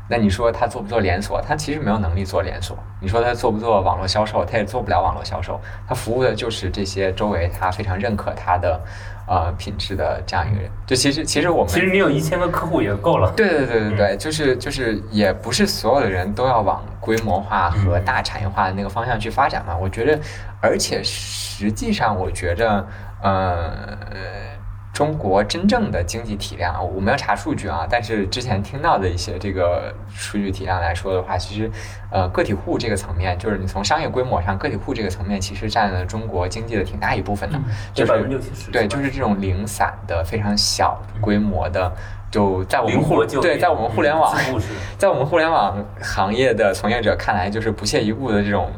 [0.08, 1.40] 那你说他做不做连锁？
[1.40, 2.76] 他其实没有能力做连锁。
[3.00, 4.44] 你说他做不做网络销售？
[4.44, 5.58] 他也做不了网络销售。
[5.88, 8.80] 他服务的就是这些周围他非常认可他的
[9.26, 10.70] 呃品质的这样一个人。
[10.86, 13.32] 就其实其实我们其实你有一千个客户也够了。
[13.36, 19.74] 对对对对对，就是就是也不是所有的人都要往规模化和大产业化的那个方向去发展嘛。
[19.76, 20.20] 我觉得，
[20.60, 22.86] 而且实际上我觉着，
[23.22, 23.70] 呃。
[24.92, 31.70] 中国真正的经济体量，我没有查数据啊，但是之前听到的一些这个数据体量来说的话，其实，
[32.10, 37.58] 呃，个体户这个层面，就是你从商业规模上，个体户这个层面其实占了中国经济的挺大一部分的，
[37.94, 38.70] 就是百分之六七十。
[38.70, 41.90] 对，就是这种零散的、非常小规模的，
[42.30, 44.36] 就在我们对，在我们互联网，
[44.98, 48.70] 在我们互联网行业的从业者看来，就是不屑一顾的这种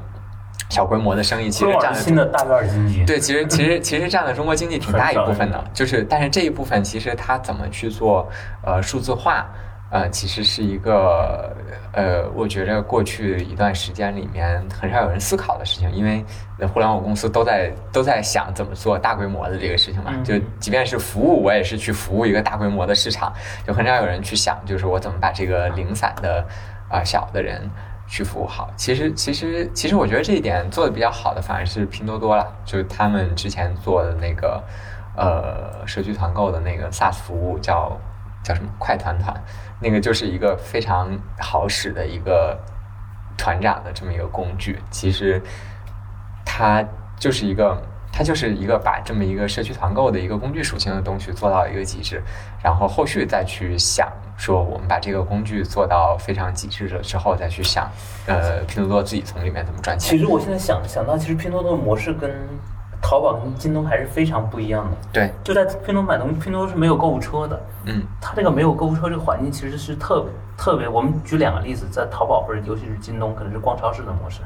[0.74, 3.04] 小规模的生意，其实占了新的大院经济。
[3.04, 8.28] 对，其实其实其实占了中国经济挺大一部分的，就是但是这一部分其实它怎么去做
[8.64, 9.46] 呃数字化，
[9.90, 11.54] 呃，其实是一个
[11.92, 16.24] 呃，我觉得过去一段时间里面很少有人思考的事情，因为
[16.72, 23.32] 互联网公司都在都在想怎么做大规模的这个事情嘛，嗯就即便是服务，我也是去服务一个大规模的市场，
[23.66, 26.44] 就很少有人去想，就是我怎么把这个零散的
[26.88, 27.70] 啊、小的人。
[28.06, 34.62] 去服务好，其实其实其实我觉得这一点做的比较好的反而是拼多多了，就是他们之前做的那个
[35.16, 37.98] 呃社区团购的那个 SaaS 服务叫
[38.42, 38.68] 叫什么？
[38.78, 39.34] 快团团，
[39.80, 42.58] 那个就是一个非常好使的一个
[43.36, 45.42] 团长的这么一个工具，其实
[46.44, 46.84] 它
[47.18, 47.82] 就是一个。
[48.16, 52.22] 它就是一个把这么一个社区团购的一个工具属性的东西做到一个极致，
[52.62, 57.90] 然后后续再去想说我们把这个工具做到非常极致了之后，再去想，
[58.28, 60.12] 呃，拼多多自己从里面怎么赚钱。
[60.12, 62.30] 其实我现在想想到，其实拼多多的模式跟
[63.02, 64.96] 淘宝跟京东还是非常不一样的。
[65.12, 67.60] 对，就在拼多多买东西，拼多多是没有购物车的。
[67.86, 70.88] 嗯它这个没有购物车这个环境其实是特别特别。
[70.88, 74.40] 我们举两个例子，在淘宝或者尤其是京东，可能是逛超市的模式，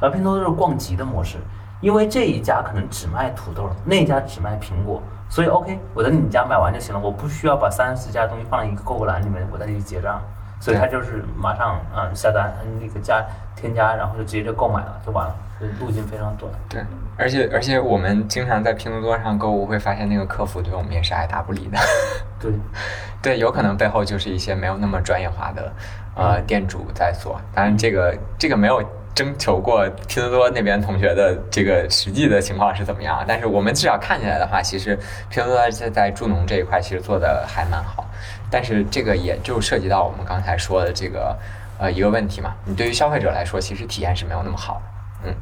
[0.00, 1.38] 而拼多多是逛集的模式。
[1.80, 10.20] 因为这一家可能只卖土豆，那一家只卖苹果，所以 OK，我在你家买完就行了，我不需要把三四家东西放在一个购物篮里面，我再去结账。
[10.60, 13.24] 所以他就是马上嗯下单，嗯那个加
[13.54, 16.52] 添加，然后就直接就购买了，就完了，所以路径非常短。
[16.68, 16.84] 对，
[17.16, 21.78] 而且而且我们经常在拼多多上购物，会发现那个客服对我们也是爱答不理的。
[22.42, 22.52] 对，
[23.22, 25.72] 对，有可能背后就是一些没有那么专业化的
[26.16, 27.40] 呃店主在做。
[27.54, 28.82] 当然，这个这个没有
[29.14, 34.96] 征求过拼多多那边同学的这个实际的情况是怎么样，但是我们至少看起来的话，其实
[35.28, 38.06] 拼多多在在助农这一块其实做的还蛮好。
[38.50, 41.36] 但是这个也就涉及到我们刚才说的这个
[41.78, 44.80] 呃一个问题嘛，你对于消费者来说，其实体验是没有那么好
[45.22, 45.34] 的，嗯。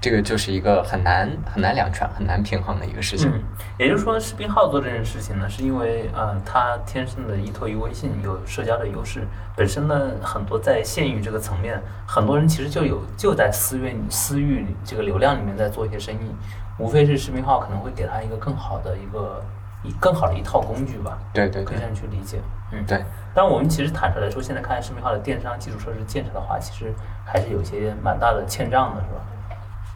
[0.00, 3.28] 这个就是一个很难很难两全、很难平衡的一个事情。
[3.32, 3.42] 嗯，
[3.78, 9.26] 也就是说，视频号做这件事情呢，是因为呃，它天生的依托于微信，有社交的优势。
[9.56, 16.32] 本身呢，很多在县域这个层面，很多人其实就有就在私域私域这个流量里面在做一些生意，
[16.78, 19.44] 无非是视频号可能会给他一个更好的一个
[19.82, 22.38] 一更好的一套工具吧，对对对可以这样去理解。
[22.70, 23.02] 嗯，对。
[23.34, 26.94] 但我们其实坦率来说，现在看视频号的电商基础设施建设的话，其实
[27.24, 29.20] 还是有些蛮大的欠账的，是吧？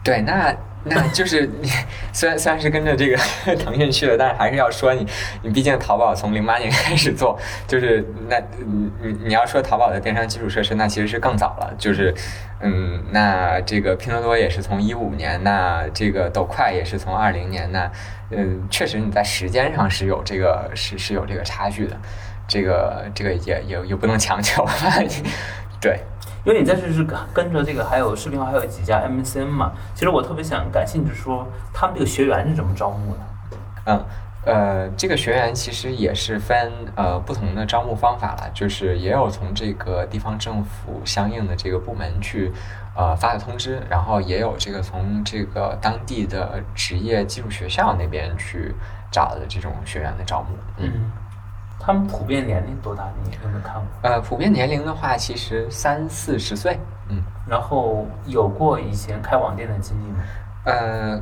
[0.03, 1.69] 对，那那就是你
[2.11, 3.17] 虽然虽然是跟着这个
[3.55, 5.07] 腾讯去的，但是还是要说你
[5.41, 12.13] 你毕竟淘宝从零八年 开始做，就是那你你你要说淘宝的电商基础设施，那其实是更早了，就是
[12.59, 17.89] 嗯，那这个拼多多也是从一五年，那这个抖快也是从二零年，那
[18.31, 21.97] 嗯，确实你在时间上是有这个是是有这个差距的，
[22.45, 24.67] 这个这个也也也不能强求，
[25.79, 25.97] 对。
[26.45, 29.71] 因为你在这是跟着这个，还有视频号，还有几家 MCN 嘛。
[29.93, 33.19] 其实我特别想感兴趣，说他们这个学员是怎么招募的？
[33.85, 34.05] 嗯，
[34.45, 42.51] 呃，这个学员其实也是分呃不同的招募方法了，就是也有从这个地方政府相应的这个部门去
[42.93, 48.75] 呃发的通知，然后也有这个从这个当地的职业技术学校那边去
[49.09, 50.49] 找的这种学员的招募。
[50.77, 51.09] 嗯。
[51.85, 53.03] 他们普遍年龄多大？
[53.25, 53.83] 你有没有看过？
[54.09, 56.79] 呃，普遍年龄的话，其实三四十岁，
[57.09, 57.21] 嗯。
[57.45, 60.19] 然后有过以前开网店的经历吗？
[60.63, 61.21] 呃，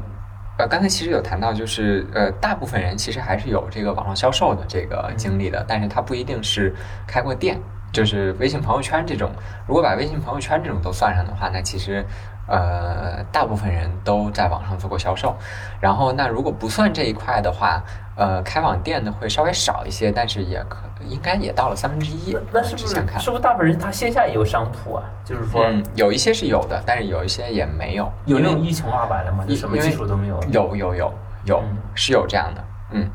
[0.59, 6.75] 呃，刚才其实有谈到，就是呃，大部分人其实还是有这个网络销售的这个经历的，但是他不一定是
[7.07, 7.59] 开过店，
[7.91, 9.29] 就是微信朋友圈这种。
[9.67, 12.05] 如果把微信朋友圈这种都算上的话，那其实。
[12.47, 15.33] 呃，大部分人都在网上做过销售，
[15.79, 17.81] 然后那如果不算这一块的话，
[18.17, 22.35] 呃，开网店的会稍微少一些，但是也可应该也到了三分之一。
[22.51, 25.03] 那是不是是不是大部分人他线下也有商铺啊？
[25.23, 25.65] 就是说，
[25.95, 28.11] 有一些是有的，但是有一些也没有。
[28.25, 29.45] 有那种一穷二白的吗？
[29.47, 30.37] 你什么基础都没有？
[30.51, 31.13] 有有有
[31.45, 31.63] 有，
[31.95, 32.65] 是有这样的。
[32.91, 33.09] 嗯，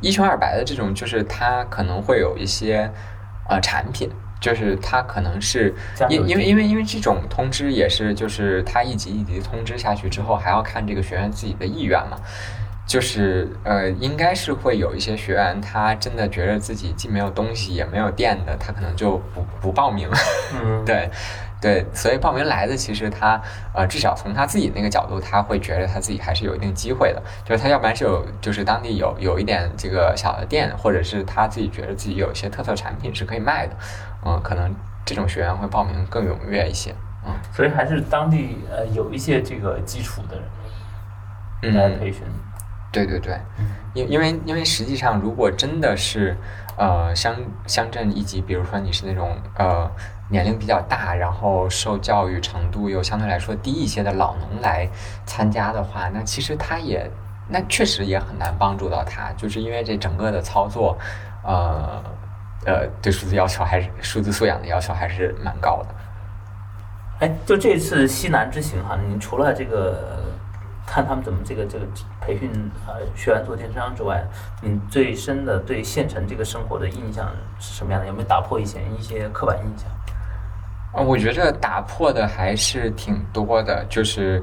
[0.00, 2.90] 一穷二白的这种，就是他可能会有一些
[3.52, 4.10] 呃产品。
[4.40, 5.72] 就是他可能是
[6.10, 12.16] 因因为因为因为这种通知也是就是他一级一级通知下去之后还要看这个学员自己的意愿嘛，
[12.84, 20.08] 就是呃应该是会有一些学员他真的觉得自己既没有东西也没有电的，他可能就不不报名。
[20.60, 21.08] 嗯， 对
[21.62, 23.40] 对，所以报名来的其实他
[23.72, 33.76] 呃至少从他自己那个角度他会觉得他自己还是有一定机会的，就是他要不然是有就是当地有有一点这个小的店，或者是他自己觉得自己有一些特色产品是可以卖的。
[34.24, 36.92] 嗯，可能这种学员会报名更踊跃一些，
[37.24, 40.36] 嗯，所以还是当地呃有一些这个基础的
[41.60, 42.22] 人来培训，
[42.90, 43.38] 对对对，
[43.94, 46.36] 因因为因为实际上如果真的是
[46.76, 47.36] 呃乡
[47.66, 49.90] 乡镇一级，比如说你是那种呃
[50.32, 54.88] 年龄比较大，然后受教育程度又相对来说低一些的老农来
[55.24, 57.08] 参加的话，那其实他也
[57.48, 60.98] 那确实也很难帮助到他，就是因为这整个的操作，
[61.44, 62.02] 呃。
[62.64, 65.88] 呃，对数字要求还是数字素养的要求还是蛮高的。
[67.18, 70.22] 哎，就这次西南之行哈，你除了这个
[70.86, 71.84] 看他们怎么这个这个
[72.20, 74.24] 培训呃学员做电商之外，
[74.60, 77.28] 你最深的对县城这个生活的印象
[77.58, 78.06] 是什么样的？
[78.06, 79.90] 有没有打破以前一些刻板印象？
[80.92, 84.42] 啊，我觉着打破的还是挺多的，就是。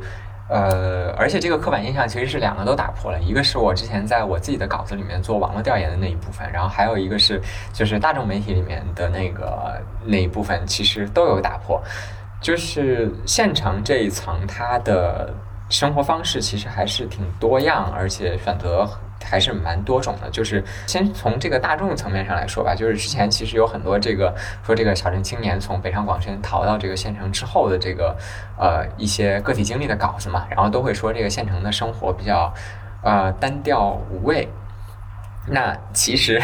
[0.52, 7.39] 呃，而且这个刻板印象其实是两个都打破了，一个是我之前在我自己的稿子里面做网络调研的那一部分，然后还有一个是
[7.72, 11.80] 就是大众媒体里面的那个那一部分，其实都有打破。
[12.41, 15.32] 就是县城这一层，它的
[15.70, 18.89] 生活方式其实还是挺多样，而且选择。
[19.24, 24.34] 还是蛮多种的，就是先从这个大众层面上来说吧，就是之前其实有很多这个
[24.65, 28.15] 说这个小镇青年从北上广深逃到这个县城之后的这个
[28.57, 32.53] 呃一些个体经历的稿子嘛，然后都会说这个县城的生活比较
[33.03, 34.47] 呃单调无味。
[35.51, 36.39] 那其实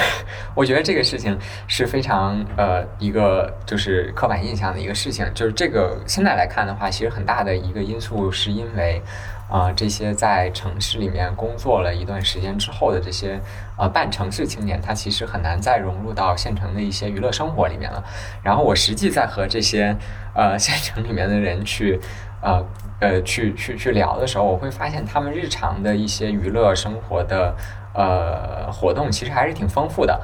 [0.55, 9.01] 我觉得这个事情是非常呃一个就是刻板印象的一个事情，就是这个现在来看的话，其实很大的一个因素是因为。
[9.49, 13.39] 啊，这些在城市里面工作了一段时间之后的这些
[13.77, 18.03] 呃半城市青年，他其实很难再融入到县城的一些娱乐生活里面了。
[18.41, 19.95] 然后我实际在和这些
[20.33, 21.99] 呃 县城里面的人去
[22.41, 22.65] 呃
[22.99, 27.55] 呃去去去聊的时候，我会发现他们日常的一些娱乐生活的
[27.93, 30.19] 呃活动其实还是挺丰富的。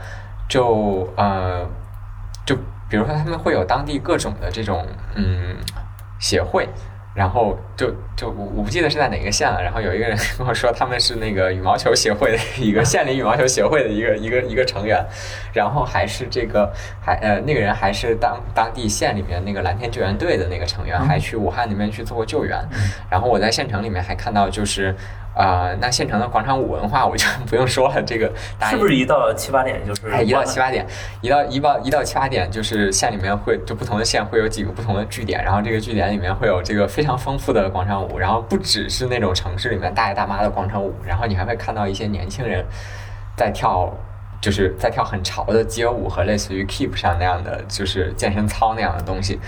[0.50, 1.64] 就呃
[2.44, 2.56] 就
[2.90, 5.56] 比如说他们会有当地各种的这种嗯
[6.20, 6.68] 协会。
[7.14, 9.62] 然后就就我我不记得是在哪个县了。
[9.62, 15.06] 然后有一个人跟我说，他们是那个羽毛球协会的一个县里羽毛球协会的一个一个一个成员，
[15.54, 22.58] 然后还是这个还呃那个人还是当当地县里面那个蓝天救援队的那个成员，还去武汉那边去做过救援。
[23.10, 24.96] 然后我在县城里面还看到就是。
[25.36, 28.32] 啊，那县城的广场舞文化我就不用说了，这个
[28.70, 30.10] 是不是一到七八点就是？
[30.10, 30.86] 哎，一到七八点，
[31.22, 42.66] 一到一到一到七八点，就是县里面会就不同的县会有几个不同的据点，然后这个据点里面会有这个非常丰富的广场舞，然后不只是那种城市里面大爷大妈的广场舞，然后你还会看到一些年轻人。
[43.38, 43.92] 在跳，
[44.40, 49.40] 就是在跳很潮的街舞和类似于 Keep 上那样的，就是健身操那样的东西。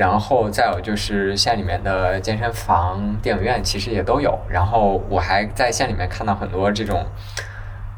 [0.00, 4.38] 然后再有就是县里面的健身房、电影院其实也都有。
[4.48, 7.04] 然后我还在县里面看到很多这种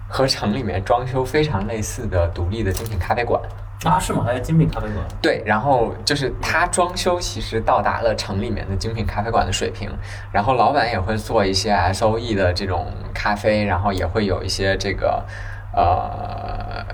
[0.08, 3.40] 和城里面装修非常类似的独立的精品咖啡馆。
[3.84, 4.24] 啊，是吗？
[4.24, 5.06] 还有精品咖啡馆？
[5.20, 9.88] 对，然后就是它装修其实到达了城里面的精品咖啡馆的水平，
[10.32, 15.24] 然后老板也会做一些 S O E 的这种咖啡，然后也会有一些这个
[15.72, 16.84] 呃，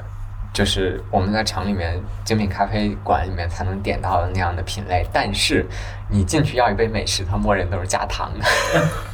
[0.58, 5.64] 就是我们在城里面精品咖啡馆里面才能点到的那样的品类，但是
[6.10, 8.44] 你进去要一杯美式，它默认都是加糖的。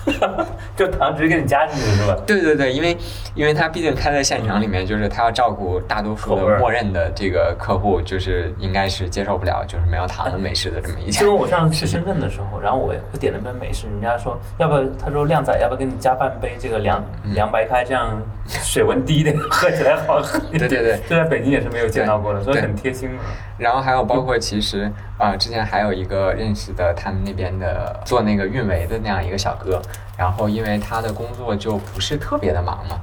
[0.75, 2.17] 就糖直接给你加进去是吧？
[2.27, 2.97] 对对对，因为
[3.35, 11.27] 因为它毕竟开在现场里面，就是它要照顾大多数默认的这个客户，就是应该是接受不了就是没有糖的美式的这么一家就。
[11.27, 14.83] 跟我上次去深圳的时候，然后我我点了杯美式，人家说要不要？
[14.99, 18.11] 他说靓仔要不要给你加半杯这个凉嗯凉白开，这样
[18.47, 20.69] 水温低一点， 喝起来好喝一点。
[20.69, 23.11] 对对对北京也是没有见到过的，所以很贴心。
[23.59, 24.85] 然后还有包括其实
[25.19, 29.83] 啊、呃之前还有一个认识的他们那边的做那个运维的那样一个小哥，
[30.17, 33.01] 然后因为他的工作就不是特别的忙嘛。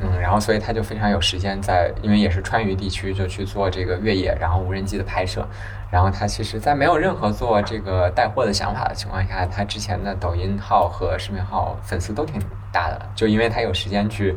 [0.00, 5.46] 嗯，然后所以他就非常有时间在，因为也是川渝地区，就去做这个越野，然后无人机的拍摄。
[5.88, 14.34] 然后他其实，在没有任何做这个带货的想法的情况下，他之前的抖音号和视频号粉丝都挺大的，就因为他有时间去，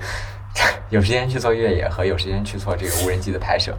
[0.89, 3.75] 有时间去做越野和有时间去做这个无人机的拍摄。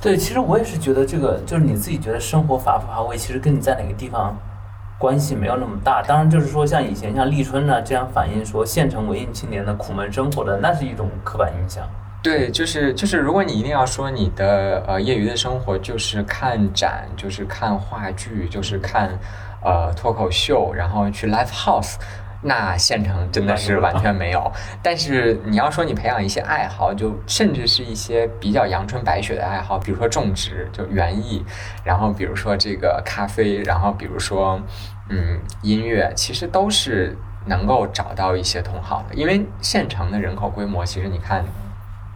[0.00, 4.38] 对，其实我也是觉得这个，就是你自己觉得生活乏不乏味，其实跟你在哪个地方
[4.98, 6.02] 关系没有那么大。
[6.02, 11.82] 当然，就是说像以前像立春呢这样反映说县城文艺青年的苦闷生活的，那是一种刻板印象。
[12.22, 19.18] 对，就是就是，如果你一定要说你的呃业余的生活就是看展，就是看话剧，就是看
[19.62, 21.94] 呃脱口秀，然后去 live house，
[22.42, 24.50] 那县城真的是完全没有。
[24.82, 31.44] 但是你要说你培养一些爱好，就甚至是一些比较阳春白雪的爱好，比如说种植，就园艺，
[31.84, 34.60] 然后比如说这个咖啡，然后比如说
[35.08, 37.16] 嗯音乐，其实都是
[37.46, 39.14] 能够找到一些同好的。
[39.14, 41.44] 因为县城的人口规模，其实你看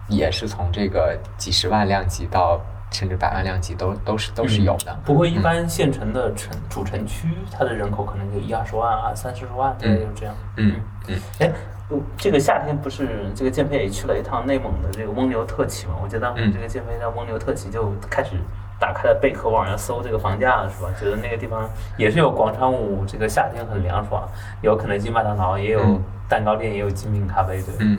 [0.09, 2.61] 也是从这个几十万量级到
[2.91, 4.97] 甚至百万量级都都是都是有的。
[5.05, 10.35] 不过一般县城的城主城区，它的人口可能就一二十万啊，三四十万，大概就这样。
[10.57, 10.75] 嗯
[11.09, 11.51] 嗯，哎，
[11.89, 15.95] 我这个夏天不是这个建飞也去了一趟内蒙的这个翁牛特旗嘛？
[16.03, 18.37] 我记得当时嗯这个建飞在翁牛特旗就开始
[18.79, 20.89] 打开了贝壳网要搜这个房价了，是吧？
[20.99, 24.29] 觉得那个地方也是有广场舞，这个夏天很凉爽，
[24.63, 27.75] 有肯德基、麦当劳，也有嗯蛋糕店，也有精品咖啡，对。
[27.81, 27.99] 嗯，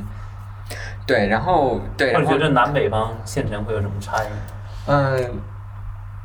[1.06, 4.28] 对，然后对，或者觉得南北方县城会有什么差异？
[4.88, 5.42] 嗯。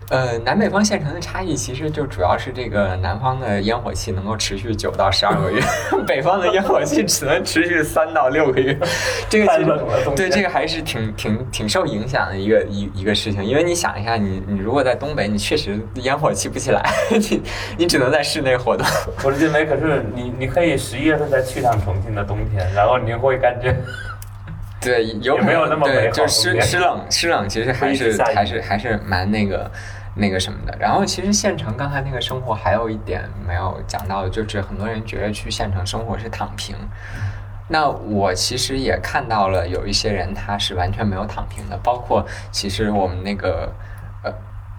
[0.09, 5.61] 呃，南北方县城的差异其实就主要是这个南方的烟火气能够持续九到十二个月，
[6.07, 8.79] 北方的烟火气只能持续三到六个月。
[9.29, 17.43] 这个其实对这个还是挺挺挺受影响的一个一一个事情，因为你想一下，你你如果在东北，你确实烟火气不起来，你
[17.79, 18.87] 你只能在室内活动。
[19.25, 23.75] 我的建飞，可是你你可以十一月份再去趟重庆的冬天，然后你会感觉。
[24.87, 29.71] 对，有没有那么美对，好就是湿湿冷湿冷，其实还是还是还是蛮那个
[30.15, 30.77] 那个什么的。
[30.79, 36.75] 然后其实县城刚才那个生活还有一点没有讲到的，就是很多人觉得去县城生活是躺平。
[37.69, 43.73] 那我其实也看到了有一些人他是完全没有躺平的，包括其实我们那个
[44.23, 44.33] 呃，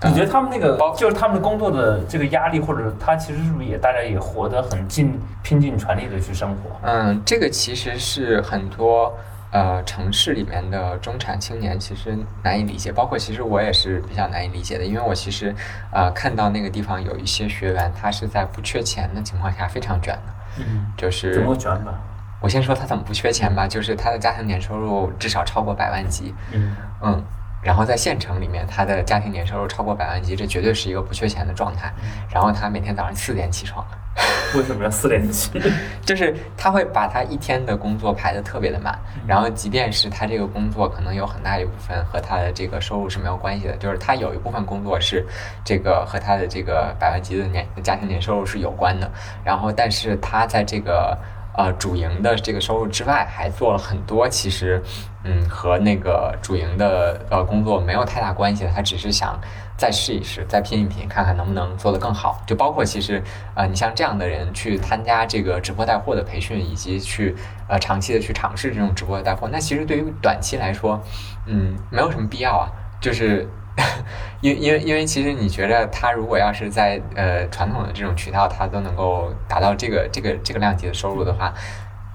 [0.10, 6.80] 你觉得他们那个包就是他们的工作的这个压力，或者他其实是不是也大家也活得很尽拼尽全力的去生活？
[6.84, 9.14] 嗯，这个其实是很多
[9.51, 15.55] 呃城市里面的中产青年其实难以理解，包括其实我也是比较难以理解的，因为我其实
[15.91, 21.93] 呃看到那个地方有一些学员，他是在不缺钱的情况下非常卷的，嗯，就是怎么卷吧？
[22.39, 27.23] 我先说他怎么不缺钱吧，就是他的家庭年收入至少超过百万级，嗯，嗯，
[27.63, 31.91] 然后在县城里面，他的家庭年收入超过百万级，这绝对是一个不缺钱的状态。
[32.31, 33.83] 然后他每天早上四点起床，
[34.55, 35.51] 为什么要四点起？
[36.03, 38.97] 就是他会把他一天的工作排得特别的满，
[39.28, 45.26] 然后即便是他这个工作可能有很大一部分和他的这个收入是没有关系的，就是他有一部分工作是
[45.63, 49.11] 这个和他的这个百万级的年家庭年收入是有关的，
[49.43, 51.18] 然后但是他在这个
[51.55, 54.82] 呃主营的这个收入之外，还做了很多其实
[55.26, 59.39] 嗯和那个主营的呃工作没有太大关系的，他只是想
[59.78, 62.41] 再试一试，再拼一拼，看看能不能做得更好。
[62.47, 63.23] 就包括其实
[63.53, 67.36] 呃你像这样的人去参加这个直播带货的培训，以及去
[67.69, 71.01] 呃长期的去尝试这种直播带货，那其实对于短期来说，
[71.45, 72.67] 嗯没有什么必要啊，
[72.99, 73.47] 就是。
[74.41, 81.53] 因因为因为其实你觉得他如果要是在呃传统的这种渠道，他都能够达到这个这个这个量级的收入的话，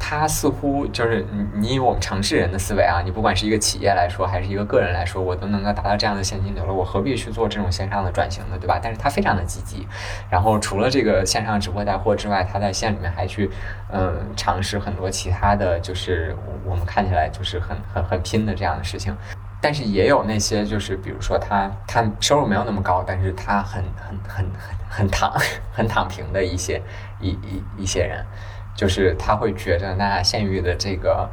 [0.05, 8.81] 它似乎就是你你以我们城市人的思维啊，你不管是一个企业来说，还是一个个人来说，我都能够达到这样的现金流了，我何必去做这种线上的转型呢，对吧？
[8.83, 9.87] 但是它非常的积极，
[10.29, 13.49] 然后除了这个线上直播带货之外，它在线里面还去
[13.93, 19.17] 嗯尝试很多其他的就是我们看起来就是很很很拼的这样的事情。
[19.61, 25.33] 但是也有那些，就是比如说他他收入没有那么高，但是他很很很很很躺
[25.73, 26.83] 很躺平的一些
[27.21, 28.27] 一一一些人，
[28.75, 31.29] 就是他会觉得那县域的这个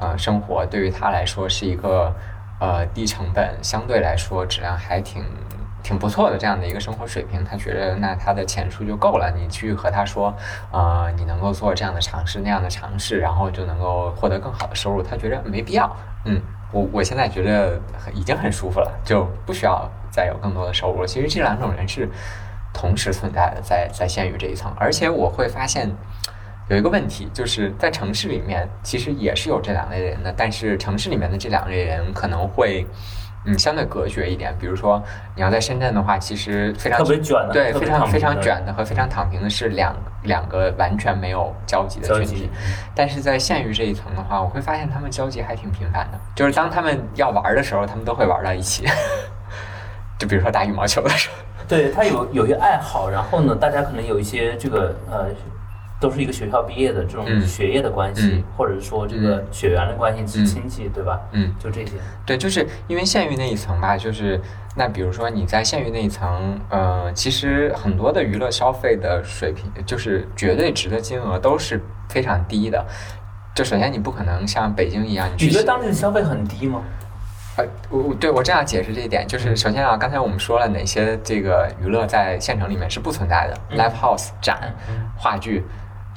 [0.00, 2.14] 呃生活对于他来说是一个
[2.60, 5.22] 呃低成本，相对来说质量还挺
[5.82, 9.32] 挺不错的这样的一个生活水平，他觉得那他的钱数就够了。
[9.36, 10.34] 你去和他说，
[10.72, 16.40] 呃，你能够做这样的尝试那样的尝试，然后就能够获得更好的收入，他觉得没必要，嗯。
[16.72, 17.80] 我我现在觉得
[18.12, 21.06] 已经很舒服了，就不需要再有更多的收入。
[21.06, 22.10] 其实这两种人是
[22.72, 24.72] 同时存在的，在在县域这一层。
[24.76, 25.88] 而且我会发现
[26.68, 32.86] 有一个问题，就是在城市里面其实也是有这两类人的，但是城市里面的这两类人可能会。
[33.46, 34.56] 嗯，相对隔绝一点。
[34.58, 35.02] 比如说，
[35.36, 42.48] 你要在深圳的话，其实非常特别卷的，对，非常非常卷的和非常躺平的是两两个完全没有交集的群体。
[42.94, 46.18] 但是在县域这一层的话，我会发现他们交集还挺频繁的。
[46.34, 48.86] 就是当他们要玩的时候，他们都会玩到一起。
[50.18, 51.36] 就比如说打羽毛球的时候，
[51.68, 55.26] 对他有有些爱好，然后呢，大家可能有一些这个呃。
[56.04, 61.18] 都是一个学校毕业的这种学业的关系，或者说这个血缘的关系是亲戚，对吧？
[61.32, 61.92] 嗯，就这些。
[62.26, 64.38] 对，就是因为县域那一层吧，就是
[64.76, 71.80] 那比如说你在县域那一层，呃，其实很多的娱乐消费的水平，就是绝对值的金额都是
[72.10, 72.84] 非常低的。
[73.54, 76.82] 就首先你不可能像北京一样，你觉得当地的消费很低吗？
[77.56, 84.74] 呃，我对我这样解释这一点，就是首先啊，刚才我们说了哪些这个娱乐在县城里面是不存在的，live house 展、
[85.16, 85.64] 话剧。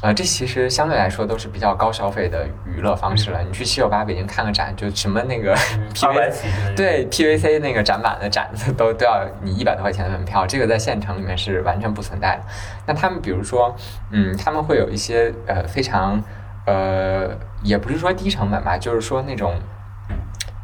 [0.03, 3.41] 呃，这其实相对来说都是比较高消费的娱乐方式了。
[3.41, 5.55] 你去七九八北京看个展，就什么那个
[5.95, 12.43] PVC 对 PVC 那个展板的展子都都要你一百多块钱的门票，这个在县城里面是完全不存在的。
[12.85, 13.75] 那他们比如说，
[14.11, 16.21] 嗯，他们会有一些呃非常
[16.67, 17.29] 呃，
[17.63, 19.55] 也不是说低成本吧，就是说那种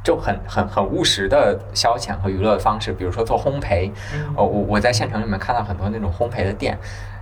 [0.04, 3.90] 就很很很务实的消遣和娱乐的方式，比如说做烘焙。
[4.36, 6.78] 哦，我我在县城里面看到很多那种烘焙的店。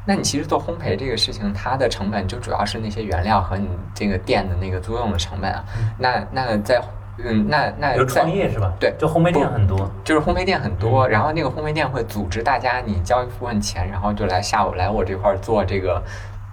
[0.05, 5.63] 那你其实做烘焙这个事情，它的成本就主要是那些原料和你这个店的那个租用的成本啊。
[5.97, 6.81] 那那在
[7.23, 8.73] 嗯，那那有创业是吧？
[8.79, 11.07] 对，就烘焙店很多，就是烘焙店很多。
[11.07, 16.01] 然后那个烘焙店会组织大家，你交一部分钱，然后就来下午来我这块做这个。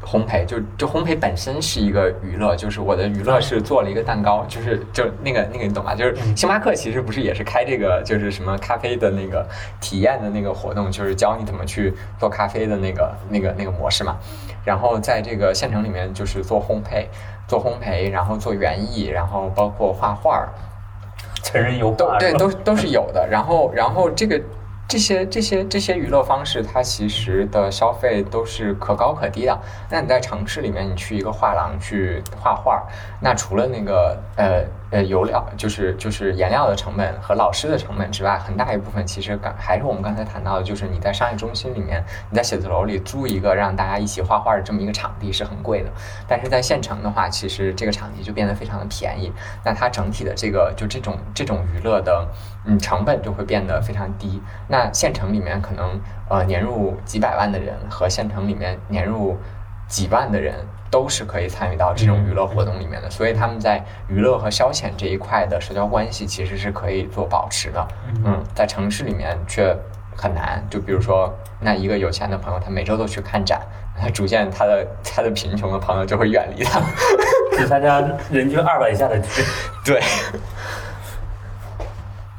[0.04, 5.94] 烘焙就就烘焙本身是一个娱乐，就是我的娱乐是做了一个蛋糕，就是就那个那个你懂吧？
[5.94, 9.46] 就是星巴克其实不是也是开这个就是什么咖啡的那个
[9.80, 14.16] 体验的那个活动，就是教你怎么去做咖啡的那个那个那个模式嘛。
[14.64, 17.06] 然后在这个县城里面就是做烘焙，
[17.48, 20.48] 做烘焙，然后做园艺，然后包括画画，
[21.42, 23.26] 成人油画，对，都都是有的。
[23.28, 24.40] 然后然后这个。
[24.88, 29.56] 这些这些这些娱乐方式，它其实的消费都是可高可低的。
[29.90, 32.82] 那你在城市里面，你去一个画廊去画画，
[33.20, 34.64] 那除了那个呃。
[34.90, 45.90] 呃，油料就是就是颜料的成本和老师的成本之外，很大一部分其实刚还是我们刚才谈到的，就是你在商业中心里面，你在写字楼里租一个让大家一起画画的这么一个场地是很贵的。
[46.26, 49.30] 但是在县城的话，其实这个场地就变得非常的便宜，
[49.62, 52.26] 那它整体的这个就这种这种娱乐的
[52.64, 54.42] 嗯成本就会变得非常低。
[54.68, 59.36] 那县城里面可能呃年入几百万的人和县城里面年入
[59.86, 60.54] 几万的人。
[60.90, 67.88] 都是可以参与到这种娱乐活动里面的，所以他们在娱乐和消遣这一块的社交关系其实是可以做保持的。
[68.24, 69.76] 嗯，在城市里面却
[70.16, 70.64] 很难。
[70.70, 73.60] 就比如说，那一个有钱的朋友，他每周都去看展，
[74.00, 76.80] 他逐渐他的他的贫穷的朋友就会远离他，
[77.52, 79.42] 只参加人均二百以下的局。
[79.84, 80.00] 对，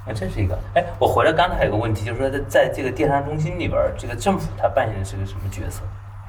[0.07, 0.57] 那这是一个。
[0.73, 5.81] 哎，我回来刚才有个问题，就是说在在这个电商中心里边，这个政府它扮演的是个什么角色？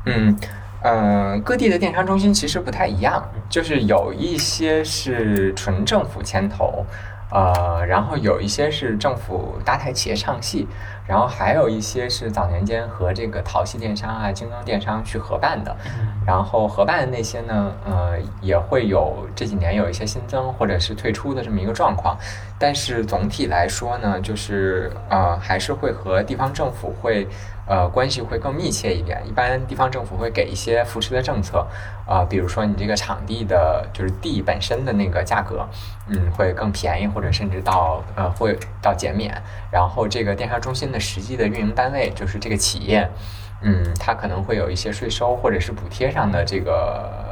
[0.04, 0.36] 嗯。
[0.82, 6.86] 嗯，各地的电商中心其实不太一样，就是有一些是纯政府牵头，
[7.30, 10.66] 呃，然后有一些是政府搭台企业唱戏，
[11.06, 15.76] 然后还有一些是早年间和这个淘系电商啊、京东电商去合办的，
[16.26, 22.16] 然后合办的那些呢，呃，也会有这几年有一些新增或者是退出的这么一个状况，
[22.58, 27.28] 但是总体来说呢，就是呃，还是会和地方政府会。
[27.70, 29.22] 呃，关系会更密切一点。
[29.24, 31.64] 一般地方政府会给一些扶持的政策，
[32.04, 35.64] 啊，比如说你这个场地的，就是地本身的那个价格，
[36.08, 39.40] 嗯，会更便宜，或者甚至到呃会到减免。
[39.70, 43.08] 然后这个电商中心的实际的运营单位，就是这个企业，
[43.62, 47.29] 嗯，它可能会有一些税收或者是补贴上的这个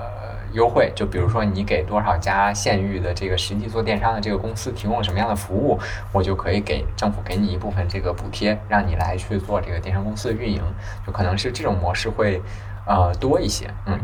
[0.52, 5.78] 优惠，就比如说你给多少家县域的这个实际做电商的这个公司提供了什么样的服务，
[6.12, 10.62] 我就可以给政府给你一部分这个补贴，让你来去做这个电商公司的运营，
[11.06, 12.42] 就可能是这种模式会
[12.86, 13.98] 呃多一些，嗯。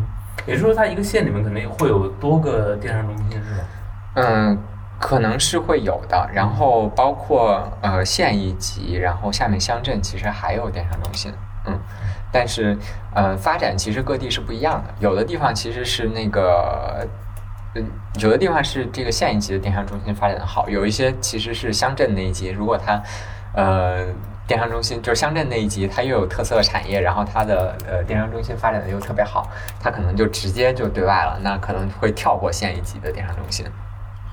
[0.47, 3.65] 也就是说，它一个县里面可能会有多个电商中心，是吧？
[4.17, 4.59] 嗯，
[4.99, 6.29] 可能是会有的。
[6.35, 11.33] 然后包括呃县一级，然后下面乡镇其实还有电商中心，
[11.67, 11.79] 嗯。
[12.33, 12.77] 但是
[13.15, 17.07] 呃发展其实各地是不一样的，有的地方其实是那个，
[17.75, 17.87] 嗯，
[18.21, 23.03] 有的地方是这个县一级的电商中心发展的好，有一些其实是乡镇那一级，如果它
[23.55, 24.07] 呃。
[24.47, 29.49] 电商中心就是乡镇那一级，它又有特色产业，然后它的呃电商中心发展的又特别好，
[29.81, 33.65] 它可能就直接就对外了，那可能会跳过县一级的电商中心。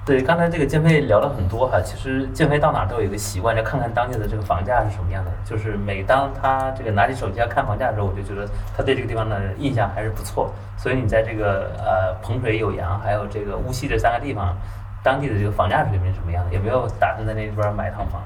[0.04, 5.32] 对，刚才这个建飞聊了很多哈，其实建飞到哪都有一个习惯，就看看当地的这个房价是什么样的。
[5.46, 10.52] 就是每当他这个拿起手机要看房价的时候，我就觉得他对这个地方的印象还是不错。
[10.76, 14.58] 所以你在这个呃彭水、酉阳还有这个巫溪这三个地方，
[15.04, 16.56] 当地的这个房价水平是什么样的？
[16.56, 18.24] 有没有打算在那边买一套房？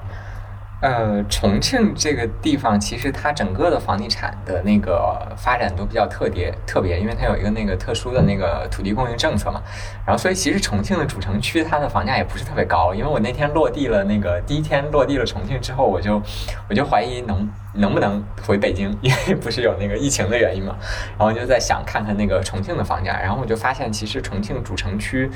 [0.82, 9.62] 呃，重庆这个地方其实它整个的房地产的那个发展都比较特别特别，因为它有一个那个特殊的那个土地供应政策嘛。
[10.04, 12.94] 然后，所以其实重庆的主城区它的房价也不是特别高。
[12.94, 16.20] 因为我那天落地了，那个第一天落地了重庆之后，我就
[16.68, 20.76] 我就怀疑能能不能回北京，因为不是有那个疫情的原因嘛。
[21.18, 25.30] 然后就在想看看那个重庆的房价，然后我就发现其实重庆主城区，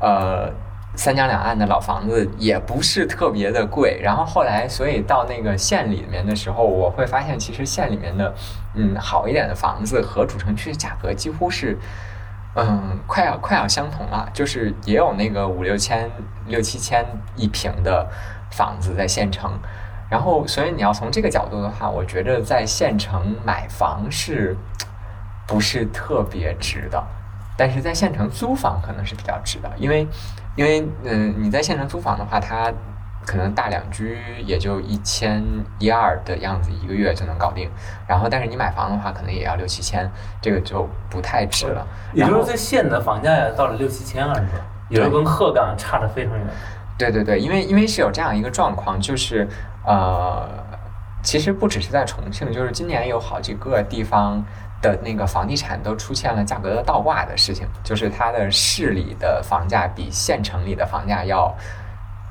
[0.00, 0.52] 呃。
[0.96, 8.34] 三江两岸的老房子也不是特别的贵，然后后来，所以到那个县里面的时候，我会发现其实县里面的，
[8.74, 11.76] 嗯，好一点的房子和主城区的价格几乎是，
[12.54, 16.08] 嗯，快要快要相同了，就是也有那个五六千、
[16.46, 18.08] 六七千一平的
[18.52, 19.50] 房子在县城，
[20.08, 24.56] 然后，所以你要从这个角度的话，我觉得在县城买房是
[25.44, 27.02] 不是特别值的，
[27.56, 30.06] 但是在县城租房可能是比较值的，因为。
[30.56, 32.72] 因为嗯，你在县城租房的话，它
[33.26, 35.42] 可能大两居也就一千
[35.80, 37.68] 一二的样子，一个月就能搞定。
[38.06, 40.08] 然后，但是你买房的话，可能也要六七千，
[40.40, 41.84] 这个就不太值了。
[42.12, 44.64] 也就是在县的房价呀，到了六七千了，是吧？
[44.90, 46.46] 也就跟鹤岗差的非常远。
[46.96, 49.48] 对对对，因为因为是有这样一个状况，就是
[49.84, 50.48] 呃，
[51.20, 54.44] 其实不只是在重庆，就是今年有好几个地方。
[54.84, 61.56] 的那个房地产都出现了价格的倒挂的事情，就是它的市里的房价比县城里的房价要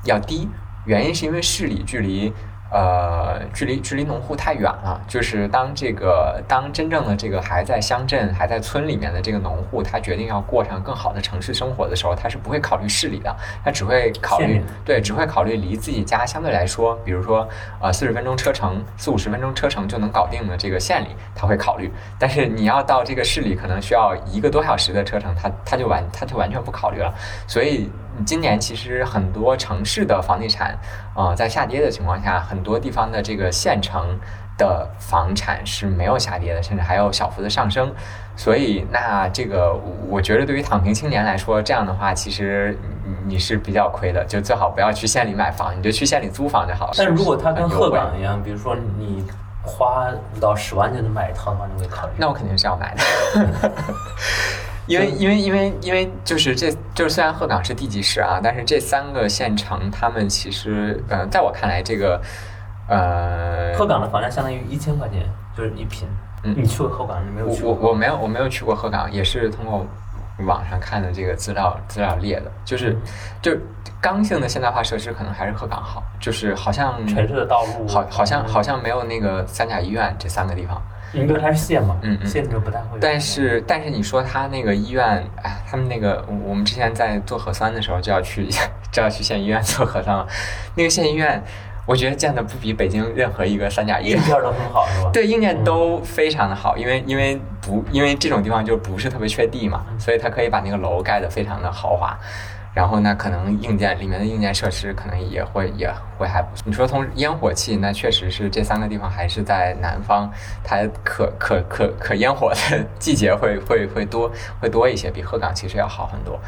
[0.04, 0.48] 要低，
[0.86, 2.32] 原因是因为市里距离。
[2.74, 5.00] 呃，距离距离农户太远了。
[5.06, 13.32] 就是当这个当真正的这个还在乡镇、还在村里面的这个农户，他决定要过上更好的城市生活的时候，他是不会考虑市里的，
[13.64, 17.48] 他只会考虑对，只会考虑离自己家相对来说，比如说
[17.80, 21.92] 呃四十分钟车程、四五十分钟车程就能搞定的这个县里，他会考虑。
[22.18, 27.14] 但是你要到这个市里，可能需要一个多小时的车程，他他就完他就完全不考虑了。
[27.46, 27.88] 所以。
[28.24, 30.76] 今年其实很多城市的房地产，
[31.14, 34.18] 呃，在下跌的情况下，很多地方的这个县城
[34.56, 37.92] 的房产是没有下跌的，甚至还有小幅的上升。
[38.36, 39.72] 所以，那这个
[40.08, 42.76] 我觉得对于躺平青年来说，这样的话，其实
[43.26, 46.92] 你是比较亏的，就最好不要去县里买房，你就去县里租房就好了。
[46.96, 49.24] 但如果它跟鹤岗一样，比如说你
[49.62, 52.12] 花五到十万就能买一套的话，你会考虑？
[52.16, 53.72] 那我肯定是要买的。
[54.86, 62.20] 因为因为因为因为就是这就是虽然鹤岗是地级市啊，但是这三个县城，他们其实呃，在我看来，这个
[62.88, 65.22] 呃，鹤岗的房价相当于一千块钱，
[65.56, 66.06] 就是一平。
[66.42, 67.24] 嗯，你去过鹤岗？
[67.26, 67.64] 你没有去？
[67.64, 69.86] 我我没有我没有去过鹤岗，也是通过
[70.46, 72.94] 网上看的这个资料资料列的，就是
[73.40, 73.56] 就
[74.02, 80.82] 刚性的现代化设施可能还是鹤岗好，就是好像城市的道路好好像好像没有那个三甲医院这三个地方。
[81.14, 82.98] 因为它是县嘛，嗯嗯，县就不太会。
[83.00, 85.04] 但是但是你说他那个医院，
[85.42, 88.48] 哎，他们那个我们之前在做核酸的时候就要去
[88.92, 90.26] 就要去县医院做核酸了，
[90.76, 91.42] 那个县医院，
[91.86, 94.18] 我觉得建的不比北京任何一个三甲医院。
[94.18, 95.10] 硬件都很好是吧？
[95.12, 102.18] 对，硬件都非常的好，因为因为不因为这种地方就不是特别缺地嘛，所以它可以把那个楼盖得非常的豪华。
[102.74, 105.88] 然后呢，可能硬件里面的硬件设施可能也会也
[106.18, 106.64] 会还不错。
[106.66, 110.28] 你说从烟火气，那确实是这三个地方还是在南方，
[110.64, 114.28] 它可可可可烟火的 季节会会会多
[114.60, 116.38] 会多一些，比鹤岗其实要好很多。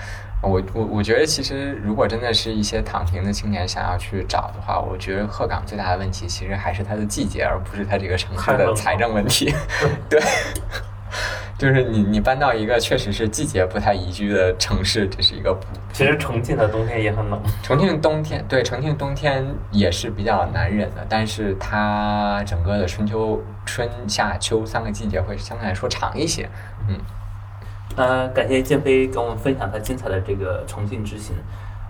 [0.42, 9.54] 我我我觉得其实如果真的是一些躺平的青年想要去找的话，我觉得鹤岗最大的问题其实还是它的季节，而不是它这个城市的财政问题。
[10.10, 10.20] 对。
[11.58, 15.56] 就是你，你搬到一个确实是季节不太宜居的城市，这是一个。
[15.92, 17.40] 其实重庆的冬天也很冷。
[17.64, 26.48] 重庆冬天对重庆冬天也是比较难忍的，但是它整个的春秋春夏秋三个季节会相对来说长一些。
[26.88, 26.98] 嗯，
[27.96, 31.34] 那感谢建飞跟我们分享他精彩的这个重庆之行，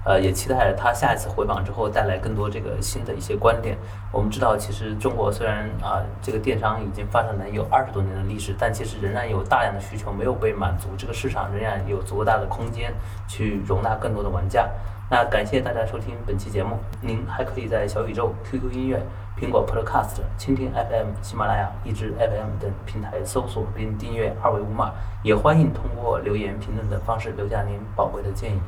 [0.06, 3.76] 呃，也期待他下一次回访之后带来更多这个新的一些观点。
[4.12, 12.94] 我们知道，其实中国虽然啊这个电商已经发展了有二十多年的历史，但其实仍然有大量的需求没有被满足，这个市场仍然有足够大的空间
[13.26, 14.68] 去容纳更多的玩家。
[15.10, 19.02] 那感谢大家收听本期节目，您还可以在小宇宙、QQ 音乐。
[19.38, 24.92] 苹果 Podcast、蜻蜓 FM、喜马拉雅、荔枝 FM 等平台搜索并订阅二维码，
[25.22, 28.58] 也欢迎通过留言评论的方式留下您宝贵的建议。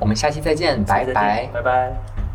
[0.00, 2.29] 我们下期再见，拜拜，拜拜。